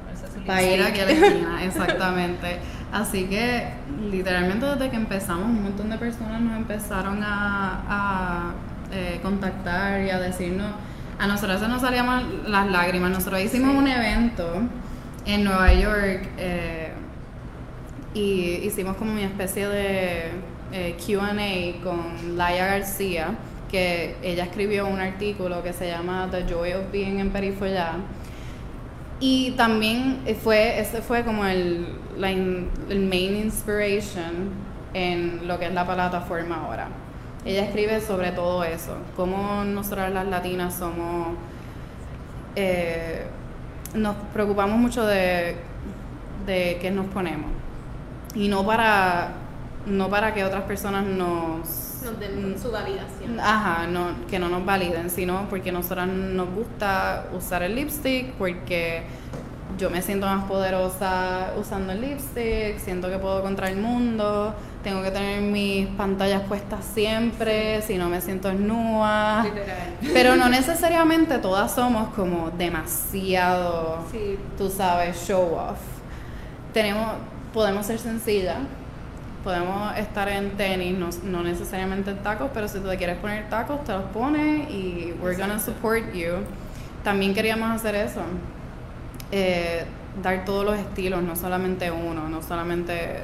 [0.47, 2.59] Para ir aquí a la esquina, exactamente.
[2.93, 3.69] Así que
[4.11, 8.53] literalmente desde que empezamos un montón de personas nos empezaron a, a
[8.93, 10.73] eh, contactar y a decirnos,
[11.21, 13.11] a nosotros se nos salían las lágrimas.
[13.11, 14.63] Nosotros hicimos un evento
[15.27, 16.93] en Nueva York eh,
[18.15, 20.31] y hicimos como una especie de
[20.73, 21.35] eh, QA
[21.85, 23.35] con Laia García,
[23.71, 27.97] que ella escribió un artículo que se llama The Joy of Being in Perifollá
[29.21, 31.87] y también fue, ese fue como el,
[32.19, 34.51] el main inspiration
[34.95, 36.89] en lo que es la plataforma ahora.
[37.45, 41.29] Ella escribe sobre todo eso, cómo nosotras las latinas somos,
[42.55, 43.27] eh,
[43.95, 45.57] nos preocupamos mucho de,
[46.47, 47.51] de qué nos ponemos
[48.35, 49.33] y no para,
[49.87, 53.39] no para que otras personas nos nos den su validación.
[53.39, 58.33] Ajá, no, que no nos validen, sino porque a nosotras nos gusta usar el lipstick,
[58.33, 59.03] porque
[59.81, 65.03] yo me siento más poderosa usando el lipstick, siento que puedo contra el mundo, tengo
[65.03, 69.47] que tener mis pantallas puestas siempre, si no me siento desnuda.
[70.13, 74.05] Pero no necesariamente todas somos como demasiado,
[74.59, 75.79] tú sabes, show off.
[76.75, 77.15] Tenemos,
[77.55, 78.59] podemos ser sencillas,
[79.43, 83.49] podemos estar en tenis, no, no, necesariamente en tacos, pero si tú te quieres poner
[83.49, 86.45] tacos, te los pones y we're gonna support you.
[87.03, 88.21] También queríamos hacer eso,
[89.33, 89.85] eh,
[90.23, 93.19] dar todos los estilos, no solamente uno, no solamente...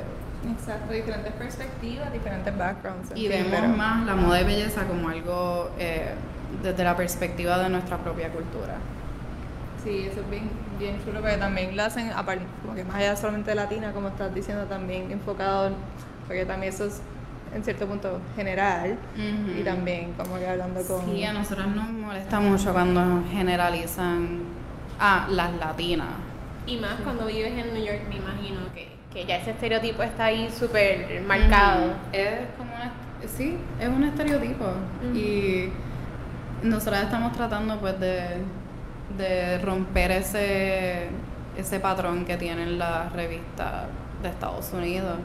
[0.51, 3.11] Exacto, diferentes perspectivas, diferentes backgrounds.
[3.15, 6.15] Y vemos más la moda y belleza como algo eh,
[6.63, 8.77] desde la perspectiva de nuestra propia cultura.
[9.83, 12.11] Sí, eso es bien, bien chulo, porque también lo hacen,
[12.63, 15.71] como que más allá solamente de latina, como estás diciendo, también enfocado,
[16.27, 17.01] porque también eso es
[17.55, 21.05] en cierto punto general y también como que hablando con...
[21.07, 24.41] Sí, a nosotros nos molesta mucho cuando generalizan
[24.99, 26.09] a las latinas.
[26.67, 30.27] Y más cuando vives en New York, me imagino que, que ya ese estereotipo está
[30.27, 31.95] ahí súper marcado.
[32.13, 32.73] Es como
[33.27, 34.67] sí, es un estereotipo
[35.15, 35.71] y
[36.63, 38.43] nosotros estamos tratando pues de
[39.17, 41.09] de romper ese,
[41.57, 43.85] ese patrón que tienen las revistas
[44.23, 45.19] de Estados Unidos.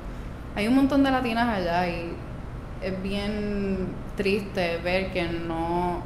[0.55, 2.13] Hay un montón de latinas allá y
[2.81, 6.03] es bien triste ver que no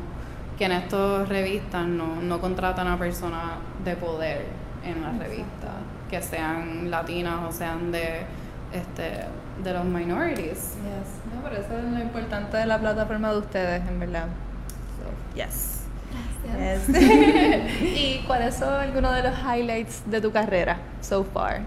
[0.57, 4.45] que en estas revistas no, no contratan a personas de poder
[4.83, 5.73] en las revistas,
[6.09, 8.21] que sean latinas o sean de
[8.71, 9.25] este
[9.63, 10.75] de los minorities.
[10.75, 11.33] Yes.
[11.33, 14.27] No, pero eso es lo importante de la plataforma de ustedes, en verdad.
[14.97, 15.81] So, yes.
[17.81, 21.61] ¿Y cuáles son algunos de los highlights de tu carrera so far?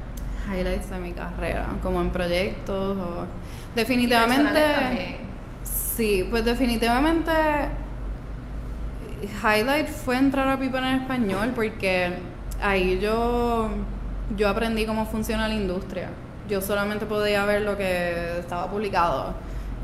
[0.47, 3.27] Highlights de mi carrera, como en proyectos o...
[3.75, 5.19] Definitivamente...
[5.65, 7.33] Sí, pues definitivamente
[9.23, 12.13] highlight fue entrar a People en español porque
[12.63, 13.69] ahí yo,
[14.37, 16.09] yo aprendí cómo funciona la industria.
[16.49, 19.35] Yo solamente podía ver lo que estaba publicado,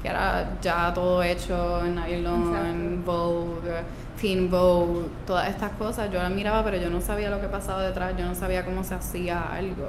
[0.03, 3.83] que era ya todo hecho en nylon, en Vogue
[4.21, 7.83] Teen Vogue, todas estas cosas, yo las miraba, pero yo no sabía lo que pasaba
[7.83, 9.89] detrás, yo no sabía cómo se hacía algo.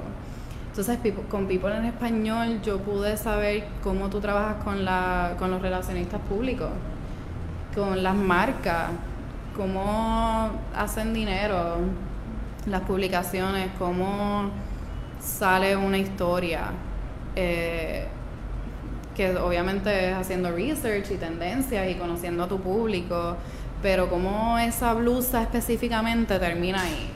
[0.68, 0.98] Entonces,
[1.30, 6.20] con People en Español, yo pude saber cómo tú trabajas con, la, con los relacionistas
[6.28, 6.68] públicos,
[7.74, 8.90] con las marcas,
[9.56, 11.78] cómo hacen dinero,
[12.66, 14.50] las publicaciones, cómo
[15.20, 16.70] sale una historia.
[17.34, 18.06] Eh,
[19.14, 23.36] que obviamente es haciendo research y tendencias y conociendo a tu público
[23.82, 27.10] pero como esa blusa específicamente termina ahí.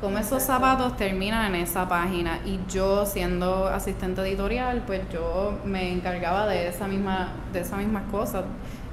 [0.00, 5.92] Como esos zapatos terminan en esa página y yo siendo asistente editorial, pues yo me
[5.92, 8.44] encargaba de esa misma de esas mismas cosas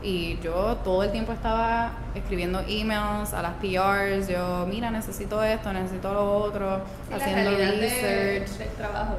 [0.06, 5.74] y yo todo el tiempo estaba escribiendo emails a las PRs, yo mira, necesito esto,
[5.74, 9.16] necesito lo otro, haciendo research, trabajo.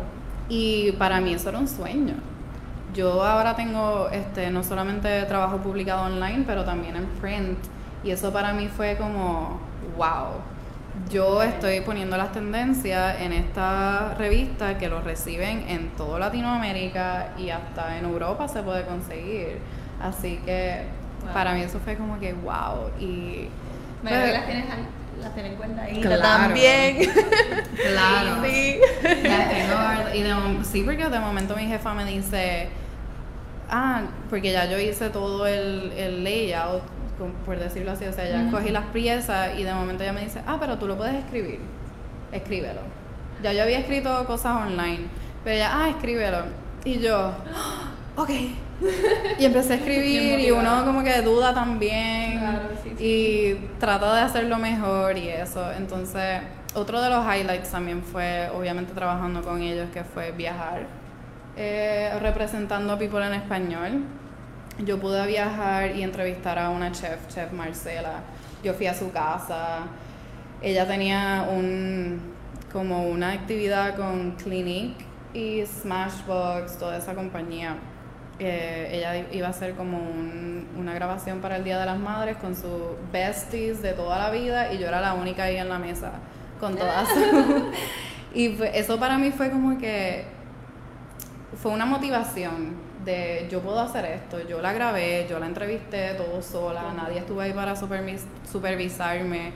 [0.48, 2.14] Y para mí eso era un sueño.
[2.94, 7.58] Yo ahora tengo este no solamente trabajo publicado online, pero también en print
[8.04, 9.58] y eso para mí fue como,
[9.96, 10.28] wow.
[11.10, 17.50] Yo estoy poniendo las tendencias en esta revista que lo reciben en toda Latinoamérica y
[17.50, 19.58] hasta en Europa se puede conseguir.
[20.00, 20.82] Así que
[21.32, 22.90] para mí eso fue como que wow.
[23.00, 23.48] Y
[24.02, 24.64] me pues, las tienes
[25.20, 26.96] las en cuenta ahí claro, también.
[27.76, 28.44] Claro.
[28.44, 28.78] sí.
[29.02, 32.68] Las tengo, y de, sí, porque de momento mi jefa me dice
[33.70, 36.82] ah, porque ya yo hice todo el, el layout,
[37.44, 40.40] por decirlo así, o sea, ya cogí las piezas y de momento ella me dice,
[40.46, 41.60] ah, pero tú lo puedes escribir,
[42.32, 42.80] escríbelo.
[43.42, 45.06] Ya yo había escrito cosas online,
[45.44, 46.38] pero ella, ah, escríbelo.
[46.84, 47.32] Y yo,
[48.16, 48.30] ok.
[49.38, 52.40] Y empecé a escribir y uno como que duda también
[52.98, 55.72] y trata de hacerlo mejor y eso.
[55.72, 56.40] Entonces,
[56.74, 60.86] otro de los highlights también fue, obviamente, trabajando con ellos, que fue viajar,
[61.56, 64.04] eh, representando a People en español.
[64.84, 68.20] Yo pude viajar y entrevistar a una chef, Chef Marcela.
[68.62, 69.86] Yo fui a su casa.
[70.60, 72.20] Ella tenía un,
[72.72, 77.76] como una actividad con Clinique y Smashbox, toda esa compañía.
[78.38, 79.98] Eh, ella iba a hacer como
[80.78, 82.70] una grabación para el Día de las Madres con sus
[83.10, 86.12] besties de toda la vida y yo era la única ahí en la mesa
[86.60, 87.08] con todas.
[88.34, 90.26] y eso para mí fue como que
[91.62, 96.42] fue una motivación de yo puedo hacer esto, yo la grabé, yo la entrevisté todo
[96.42, 99.52] sola, nadie estuvo ahí para supervisarme.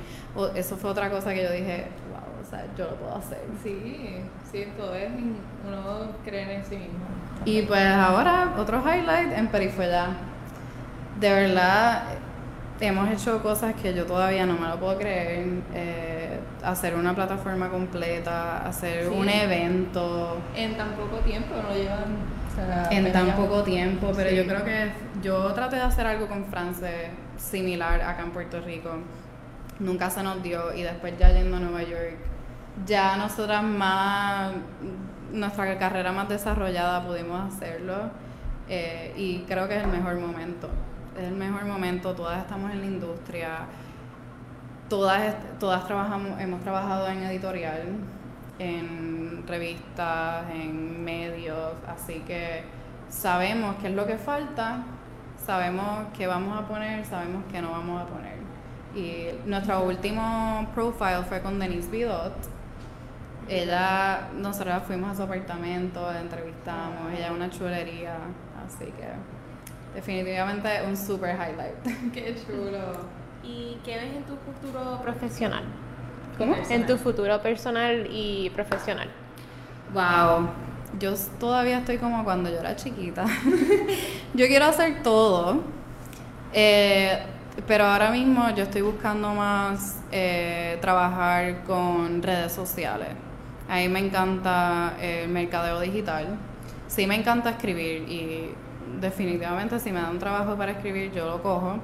[0.54, 3.40] eso fue otra cosa que yo dije, wow, o sea, yo lo puedo hacer.
[3.62, 5.10] Sí, sí, todo es
[5.66, 7.04] uno cree en sí mismo.
[7.44, 10.08] Y pues ahora, otro highlight en Perifuela.
[11.18, 12.02] De verdad,
[12.80, 15.46] hemos hecho cosas que yo todavía no me lo puedo creer.
[15.74, 20.38] Eh, hacer una plataforma completa, hacer un evento.
[20.54, 22.40] En tan poco tiempo, no llevan.
[22.90, 27.10] en tan poco tiempo, pero yo creo que yo traté de hacer algo con France
[27.38, 28.90] similar acá en Puerto Rico.
[29.78, 32.16] Nunca se nos dio y después ya yendo a Nueva York,
[32.86, 34.52] ya nosotras más,
[35.32, 38.10] nuestra carrera más desarrollada pudimos hacerlo
[38.68, 40.68] eh, y creo que es el mejor momento
[41.16, 43.66] es el mejor momento, todas estamos en la industria,
[44.88, 47.82] todas, todas trabajamos, hemos trabajado en editorial,
[48.58, 52.64] en revistas, en medios, así que
[53.08, 54.84] sabemos qué es lo que falta,
[55.44, 58.38] sabemos qué vamos a poner, sabemos qué no vamos a poner.
[58.94, 62.34] Y nuestro último profile fue con Denise Bidot.
[63.50, 68.14] Ella, nosotros fuimos a su apartamento, la entrevistamos, ella es una chulería,
[68.64, 69.08] así que
[69.92, 72.12] definitivamente un super highlight.
[72.14, 72.78] Qué chulo.
[73.42, 75.64] ¿Y qué ves en tu futuro profesional?
[76.38, 76.54] ¿Cómo?
[76.68, 79.08] En tu futuro personal y profesional.
[79.94, 80.50] Wow.
[81.00, 83.24] Yo todavía estoy como cuando yo era chiquita.
[84.34, 85.64] yo quiero hacer todo.
[86.52, 87.18] Eh,
[87.66, 93.08] pero ahora mismo yo estoy buscando más eh, trabajar con redes sociales.
[93.70, 96.26] A mí me encanta el mercadeo digital.
[96.88, 98.50] Sí me encanta escribir y
[99.00, 101.78] definitivamente si me dan trabajo para escribir, yo lo cojo.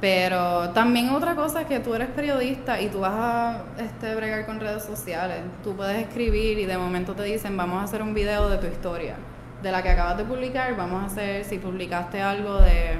[0.00, 4.46] Pero también otra cosa es que tú eres periodista y tú vas a este, bregar
[4.46, 5.40] con redes sociales.
[5.64, 8.68] Tú puedes escribir y de momento te dicen, vamos a hacer un video de tu
[8.68, 9.16] historia,
[9.60, 12.96] de la que acabas de publicar, vamos a hacer, si publicaste algo de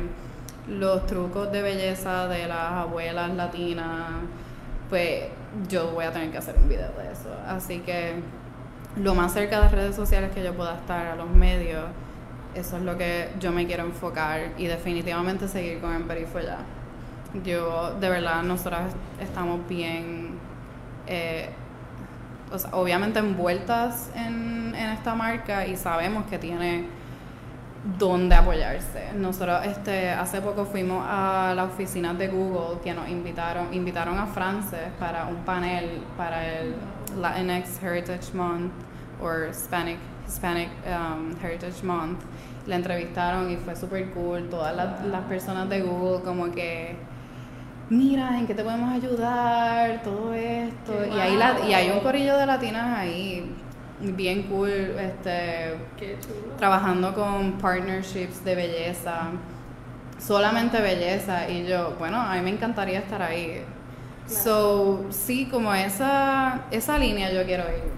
[0.68, 4.10] los trucos de belleza de las abuelas latinas,
[4.88, 5.22] pues
[5.68, 7.30] yo voy a tener que hacer un video de eso.
[7.46, 8.14] Así que
[8.96, 11.86] lo más cerca de redes sociales que yo pueda estar a los medios
[12.54, 16.58] eso es lo que yo me quiero enfocar y definitivamente seguir con Emperifu ya.
[17.44, 20.38] Yo, de verdad, nosotras estamos bien,
[21.06, 21.48] eh,
[22.72, 26.84] obviamente envueltas en, en esta marca y sabemos que tiene
[27.98, 29.12] dónde apoyarse.
[29.14, 34.26] Nosotros este, hace poco fuimos a la oficina de Google que nos invitaron, invitaron a
[34.26, 36.74] Frances para un panel para el
[37.20, 38.72] Latinx Heritage Month
[39.20, 42.20] o Hispanic, Hispanic um, Heritage Month
[42.66, 44.48] la entrevistaron y fue súper cool.
[44.48, 46.96] Todas las, personas de Google como que,
[47.90, 50.02] mira, ¿en qué te podemos ayudar?
[50.02, 50.92] Todo esto.
[51.12, 53.52] y, ahí la, y hay un corillo de latinas ahí
[54.02, 55.76] bien cool, este,
[56.58, 59.30] trabajando con partnerships de belleza,
[60.18, 61.48] solamente belleza.
[61.48, 63.62] Y yo, bueno, a mí me encantaría estar ahí.
[64.26, 67.90] So, sí, como esa, esa línea yo quiero ir.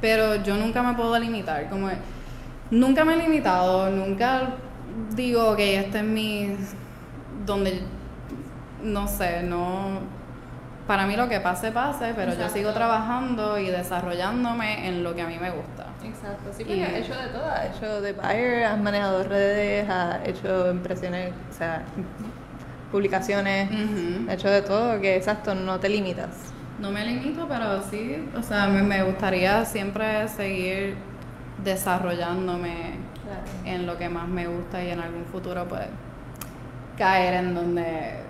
[0.00, 1.68] Pero yo nunca me puedo limitar.
[1.68, 1.88] Como
[2.70, 4.56] Nunca me he limitado, nunca
[5.14, 6.56] digo que este es mi.
[7.44, 7.82] donde.
[8.82, 10.00] no sé, no.
[10.86, 15.22] Para mí lo que pase, pase, pero yo sigo trabajando y desarrollándome en lo que
[15.22, 15.86] a mí me gusta.
[16.04, 20.28] Exacto, sí, porque has hecho de todo, has hecho de buyer, has manejado redes, has
[20.28, 21.82] hecho impresiones, o sea,
[22.92, 23.70] publicaciones,
[24.28, 26.52] has hecho de todo, que exacto, no te limitas.
[26.78, 30.96] No me limito, pero sí, o sea, me gustaría siempre seguir
[31.64, 32.98] desarrollándome
[33.64, 35.86] en lo que más me gusta y en algún futuro pues
[36.98, 38.23] caer en donde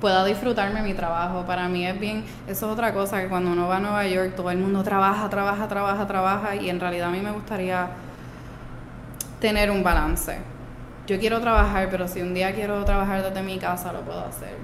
[0.00, 1.44] pueda disfrutarme mi trabajo.
[1.46, 4.34] Para mí es bien, eso es otra cosa, que cuando uno va a Nueva York
[4.36, 7.88] todo el mundo trabaja, trabaja, trabaja, trabaja y en realidad a mí me gustaría
[9.40, 10.56] tener un balance
[11.06, 14.56] yo quiero trabajar, pero si un día quiero trabajar desde mi casa, lo puedo hacer.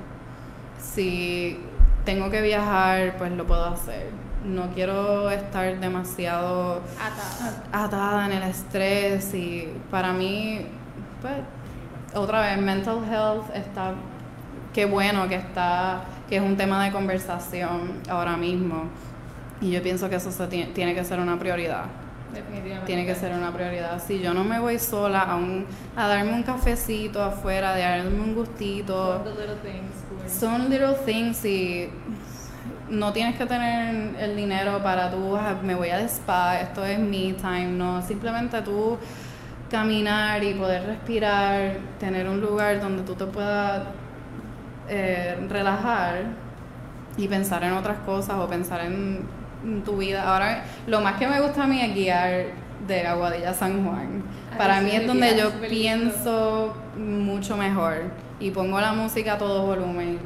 [0.81, 1.59] Si
[2.05, 4.11] tengo que viajar, pues lo puedo hacer.
[4.45, 10.67] No quiero estar demasiado atada, atada en el estrés y para mí,
[11.21, 11.35] pues,
[12.15, 13.95] otra vez, mental health está,
[14.73, 18.85] qué bueno que está, que es un tema de conversación ahora mismo.
[19.61, 21.85] Y yo pienso que eso se tiene que ser una prioridad.
[22.33, 22.87] Definitivamente.
[22.87, 24.03] Tiene que ser una prioridad.
[24.05, 28.21] Si yo no me voy sola a, un, a darme un cafecito afuera, de darme
[28.21, 29.23] un gustito.
[29.23, 30.41] Son little things.
[30.41, 31.91] Son little things y
[32.89, 36.99] no tienes que tener el dinero para tú, ah, me voy a spa, esto es
[36.99, 38.03] me time, no.
[38.03, 38.99] Simplemente tú
[39.71, 43.83] caminar y poder respirar, tener un lugar donde tú te puedas
[44.89, 46.25] eh, relajar
[47.17, 49.25] y pensar en otras cosas o pensar en
[49.85, 50.31] tu vida.
[50.33, 52.47] Ahora, lo más que me gusta a mí es guiar
[52.87, 54.23] de Aguadilla San Juan.
[54.57, 58.05] Para mí es donde yo pienso mucho mejor
[58.41, 60.19] y pongo la música a todo volumen.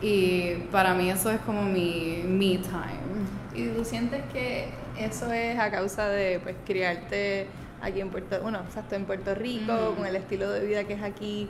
[0.00, 3.10] Y para mí eso es como mi me time.
[3.54, 7.46] ¿Y tú sientes que eso es a causa de pues criarte
[7.82, 11.02] aquí en Puerto, bueno, exacto, en Puerto Rico, con el estilo de vida que es
[11.02, 11.48] aquí,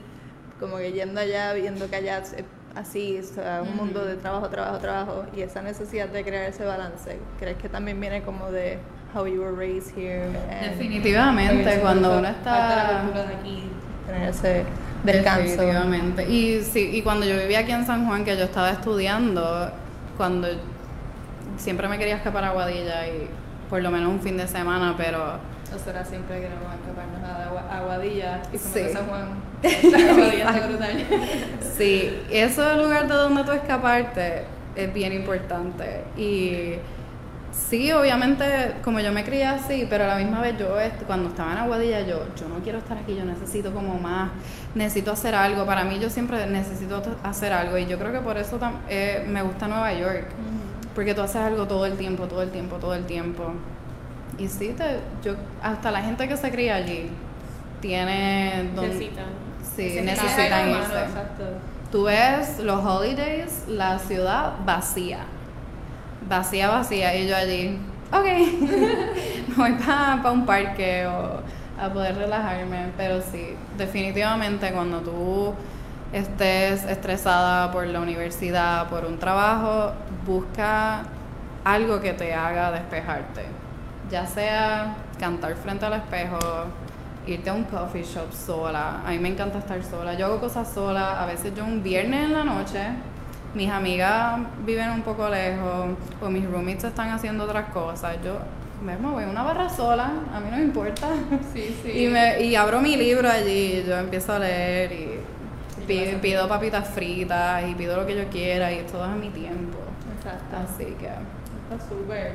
[0.61, 2.23] como que yendo allá, viendo que allá
[2.77, 6.65] así, o sea, un mundo de trabajo, trabajo, trabajo, y esa necesidad de crear ese
[6.65, 8.79] balance, ¿crees que también viene como de
[9.15, 10.29] how you were raised here?
[10.63, 13.03] Definitivamente, cuando uno está...
[13.13, 13.65] de aquí,
[14.07, 14.65] tener ese
[15.03, 15.43] descanso.
[15.43, 16.29] Definitivamente.
[16.31, 19.73] Y, sí, y cuando yo vivía aquí en San Juan, que yo estaba estudiando,
[20.17, 20.49] cuando
[21.57, 23.29] siempre me quería escapar a Guadilla y
[23.69, 25.39] por lo menos un fin de semana, pero
[25.73, 28.89] nosotras siempre queremos escaparnos a Aguadilla y sí.
[28.93, 29.50] San Juan.
[30.69, 31.07] Brutal.
[31.77, 34.45] sí, eso es el lugar de donde tú escaparte
[34.75, 36.05] es bien importante.
[36.17, 36.75] Y
[37.53, 40.69] sí, obviamente, como yo me crié así, pero a la misma vez yo
[41.07, 44.31] cuando estaba en Aguadilla, yo, yo no quiero estar aquí, yo necesito como más,
[44.75, 45.67] necesito hacer algo.
[45.67, 48.59] Para mí yo siempre necesito hacer algo y yo creo que por eso
[48.89, 50.27] eh, me gusta Nueva York.
[50.95, 53.53] Porque tú haces algo todo el tiempo, todo el tiempo, todo el tiempo.
[54.39, 57.11] Y sí, te, yo, hasta la gente que se cría allí
[57.81, 58.71] tiene...
[58.75, 59.50] necesitan.
[59.77, 61.07] Sí, necesitan irse.
[61.91, 65.21] Tú ves los holidays, la ciudad vacía.
[66.29, 67.17] Vacía, vacía.
[67.17, 67.79] Y yo allí,
[68.13, 68.25] ok,
[69.49, 71.41] me voy para un parque o
[71.83, 72.93] a poder relajarme.
[72.97, 75.55] Pero sí, definitivamente cuando tú
[76.13, 79.93] estés estresada por la universidad, por un trabajo,
[80.27, 81.03] busca
[81.65, 83.61] algo que te haga despejarte
[84.11, 86.39] ya sea cantar frente al espejo,
[87.35, 89.03] irte a un coffee shop sola.
[89.05, 90.15] A mí me encanta estar sola.
[90.15, 91.23] Yo hago cosas sola.
[91.23, 92.81] A veces yo un viernes en la noche,
[93.55, 98.17] mis amigas viven un poco lejos o mis roommates están haciendo otras cosas.
[98.25, 98.39] Yo
[98.83, 101.09] me voy a una barra sola, a mí no me importa.
[101.53, 102.05] Sí, sí.
[102.05, 105.21] Y, me, y abro mi libro allí, yo empiezo a leer y
[105.87, 109.31] pido, pido, papitas fritas y pido lo que yo quiera y todo es a mi
[109.31, 109.79] tiempo.
[110.17, 110.57] Exacto.
[110.57, 111.07] Así que...
[111.07, 112.35] Está súper.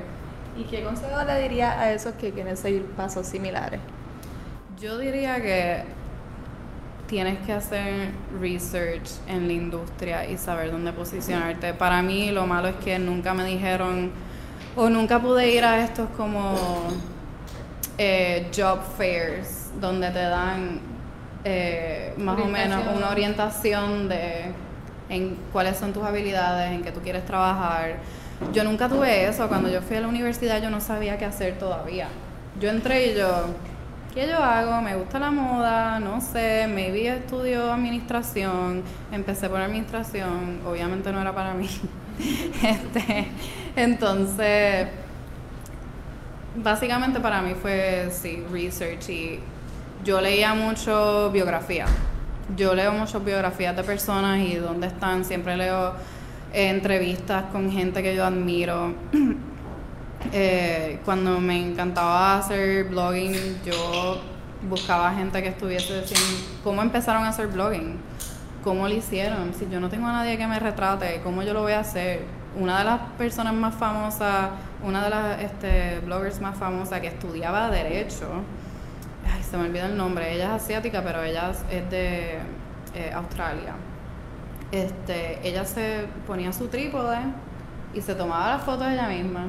[0.57, 3.81] ¿Y qué consejo le diría a esos que quieren seguir pasos similares?
[4.79, 5.83] Yo diría que
[7.07, 11.73] tienes que hacer research en la industria y saber dónde posicionarte.
[11.73, 14.11] Para mí lo malo es que nunca me dijeron
[14.75, 16.55] o nunca pude ir a estos como
[17.97, 20.79] eh, job fairs donde te dan
[21.43, 24.51] eh, más o menos una orientación de
[25.07, 27.97] en cuáles son tus habilidades, en qué tú quieres trabajar
[28.53, 29.47] yo nunca tuve eso.
[29.47, 32.07] Cuando yo fui a la universidad yo no sabía qué hacer todavía.
[32.59, 33.47] Yo entré y yo,
[34.15, 34.81] ¿qué yo hago?
[34.81, 41.35] Me gusta la moda, no sé, maybe estudio administración, empecé por administración, obviamente no era
[41.35, 41.67] para mí.
[42.63, 43.27] este,
[43.75, 44.87] entonces,
[46.55, 49.39] básicamente para mí fue, sí, research y
[50.05, 51.85] yo leía mucho biografía.
[52.55, 55.93] Yo leo muchas biografías de personas y dónde están, siempre leo
[56.53, 58.93] entrevistas con gente que yo admiro.
[60.31, 64.21] Eh, cuando me encantaba hacer blogging, yo
[64.69, 67.97] buscaba gente que estuviese diciendo cómo empezaron a hacer blogging,
[68.63, 71.61] cómo lo hicieron, si yo no tengo a nadie que me retrate, cómo yo lo
[71.61, 72.23] voy a hacer.
[72.57, 74.49] Una de las personas más famosas,
[74.83, 78.27] una de las este, bloggers más famosas que estudiaba Derecho,
[79.29, 82.39] ay, se me olvida el nombre, ella es asiática, pero ella es de
[82.95, 83.75] eh, Australia
[84.71, 87.17] este, ella se ponía su trípode
[87.93, 89.45] y se tomaba las fotos ella misma.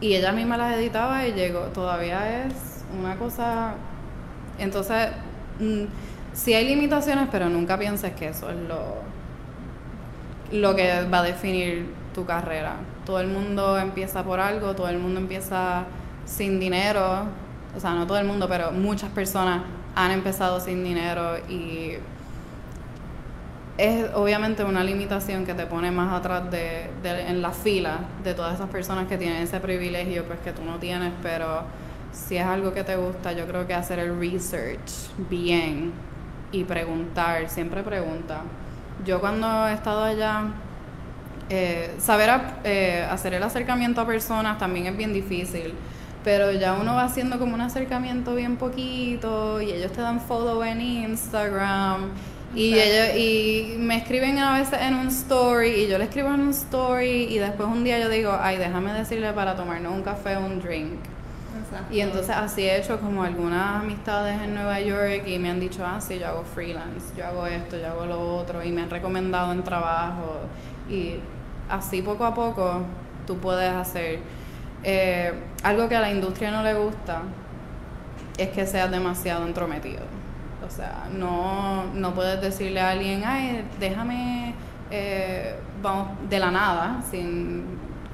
[0.00, 3.74] Y ella misma las editaba y llegó, todavía es una cosa...
[4.58, 5.08] Entonces,
[5.60, 5.84] mm,
[6.32, 8.96] sí hay limitaciones, pero nunca pienses que eso es lo,
[10.52, 12.76] lo que va a definir tu carrera.
[13.04, 15.84] Todo el mundo empieza por algo, todo el mundo empieza
[16.24, 17.26] sin dinero,
[17.76, 19.62] o sea, no todo el mundo, pero muchas personas
[19.94, 21.94] han empezado sin dinero y
[23.76, 28.54] es obviamente una limitación que te pone más atrás de, en la fila de todas
[28.54, 31.62] esas personas que tienen ese privilegio pues que tú no tienes, pero
[32.12, 35.92] si es algo que te gusta, yo creo que hacer el research bien
[36.52, 38.42] y preguntar, siempre pregunta.
[39.04, 40.44] Yo cuando he estado allá,
[41.50, 42.30] eh, saber
[42.62, 45.74] eh, hacer el acercamiento a personas también es bien difícil
[46.24, 50.64] pero ya uno va haciendo como un acercamiento bien poquito y ellos te dan follow
[50.64, 52.08] en Instagram
[52.54, 56.40] y ellos y me escriben a veces en un story y yo le escribo en
[56.40, 60.36] un story y después un día yo digo, ay, déjame decirle para tomarnos un café
[60.36, 61.00] o un drink.
[61.90, 65.84] Y entonces así he hecho como algunas amistades en Nueva York y me han dicho,
[65.84, 68.90] ah, sí, yo hago freelance, yo hago esto, yo hago lo otro y me han
[68.90, 70.40] recomendado en trabajo
[70.88, 71.16] y
[71.68, 72.82] así poco a poco
[73.26, 74.20] tú puedes hacer
[74.82, 75.32] eh,
[75.62, 77.22] algo que a la industria no le gusta
[78.36, 80.02] es que seas demasiado entrometido.
[80.66, 84.54] O sea, no, no puedes decirle a alguien, ay, déjame,
[84.90, 87.64] eh, vamos, de la nada, sin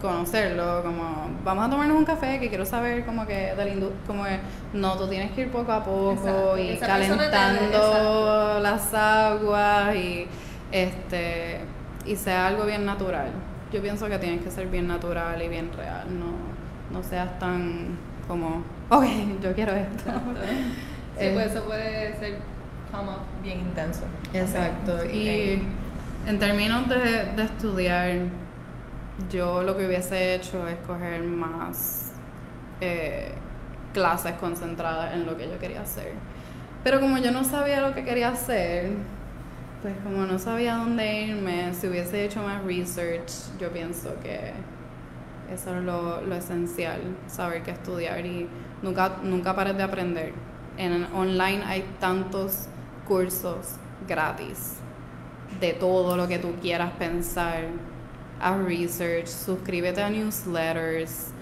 [0.00, 4.24] conocerlo, como, vamos a tomarnos un café que quiero saber como que de la como
[4.72, 10.26] no, tú tienes que ir poco a poco y calentando las aguas y
[10.72, 11.60] este
[12.06, 13.28] y sea algo bien natural.
[13.72, 17.98] Yo pienso que tienes que ser bien natural y bien real, no, no seas tan
[18.26, 19.04] como, ok,
[19.42, 20.10] yo quiero esto.
[21.20, 22.38] Sí, pues eso puede ser
[22.90, 24.02] como bien intenso.
[24.32, 25.04] Exacto.
[25.04, 25.62] y
[26.26, 28.10] en términos de, estudiar,
[29.30, 32.12] yo lo que hubiese hecho es coger más
[32.80, 33.32] eh,
[33.92, 36.12] clases concentradas en lo que yo quería hacer.
[36.84, 38.90] Pero como yo no sabía lo que quería hacer,
[39.82, 44.52] pues como no sabía dónde irme, si hubiese hecho más research, yo pienso que
[45.52, 48.48] eso es lo, lo esencial, saber qué estudiar y
[48.82, 50.49] nunca, nunca pares de aprender
[50.80, 52.66] en online hay tantos
[53.06, 53.76] cursos
[54.08, 54.76] gratis
[55.60, 57.64] de todo lo que tú quieras pensar.
[58.40, 61.32] Haz research, suscríbete a newsletters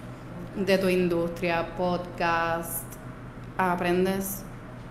[0.57, 2.85] de tu industria, podcast.
[3.57, 4.43] Aprendes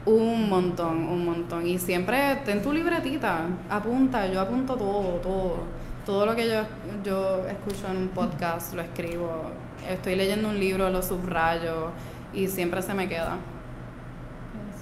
[0.06, 1.68] un montón, un montón.
[1.68, 5.58] Y siempre ten tu libretita, apunta, yo apunto todo, todo.
[6.06, 6.62] Todo lo que yo,
[7.04, 9.52] yo escucho en un podcast lo escribo.
[9.90, 11.92] Estoy leyendo un libro, lo subrayo
[12.34, 13.38] y siempre se me queda.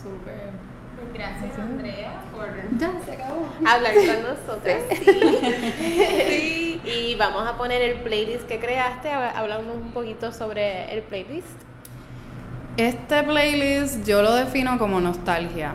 [0.05, 0.51] Súper.
[0.95, 2.47] Pues gracias, Andrea, por
[3.67, 4.75] hablar con nosotros.
[5.03, 6.79] Sí.
[6.85, 9.09] Y vamos a poner el playlist que creaste.
[9.09, 11.47] Hablamos un poquito sobre el playlist.
[12.77, 15.73] Este playlist yo lo defino como nostalgia.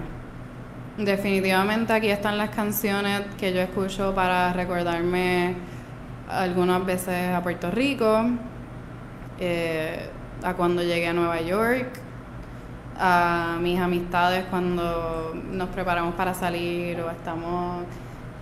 [0.96, 5.56] Definitivamente aquí están las canciones que yo escucho para recordarme
[6.28, 8.26] algunas veces a Puerto Rico,
[9.40, 10.08] eh,
[10.44, 11.98] a cuando llegué a Nueva York,
[13.00, 17.84] a mis amistades cuando nos preparamos para salir o estamos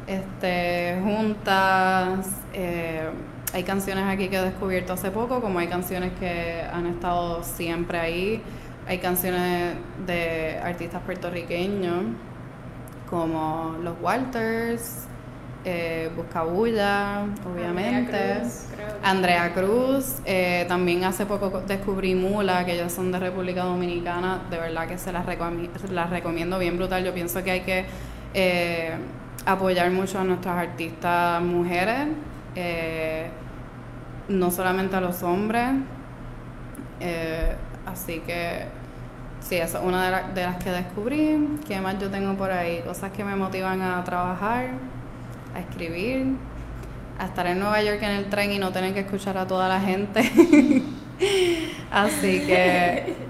[0.07, 2.29] este, juntas.
[2.53, 3.09] Eh,
[3.55, 7.99] hay canciones aquí que he descubierto hace poco, como hay canciones que han estado siempre
[7.99, 8.43] ahí.
[8.87, 12.05] Hay canciones de artistas puertorriqueños
[13.09, 15.08] como Los Walters,
[15.65, 18.43] eh, Buscabulla, obviamente.
[19.03, 20.17] Andrea Cruz.
[20.25, 24.41] Eh, también hace poco descubrí Mula, que ellos son de República Dominicana.
[24.51, 27.05] De verdad que se las, las recomiendo bien brutal.
[27.05, 27.87] Yo pienso que hay que
[28.35, 28.93] eh,
[29.47, 32.09] apoyar mucho a nuestras artistas mujeres,
[34.29, 35.71] no solamente a los hombres.
[37.85, 38.67] así que
[39.41, 41.59] sí, esa es una de, de las que descubrí.
[41.67, 42.81] ¿Qué más yo tengo por ahí?
[42.83, 44.71] Cosas que me motivan a trabajar
[45.55, 46.37] a escribir,
[47.19, 49.69] a estar en Nueva York en el tren y no tener que escuchar a toda
[49.69, 50.21] la gente.
[51.91, 53.28] Así que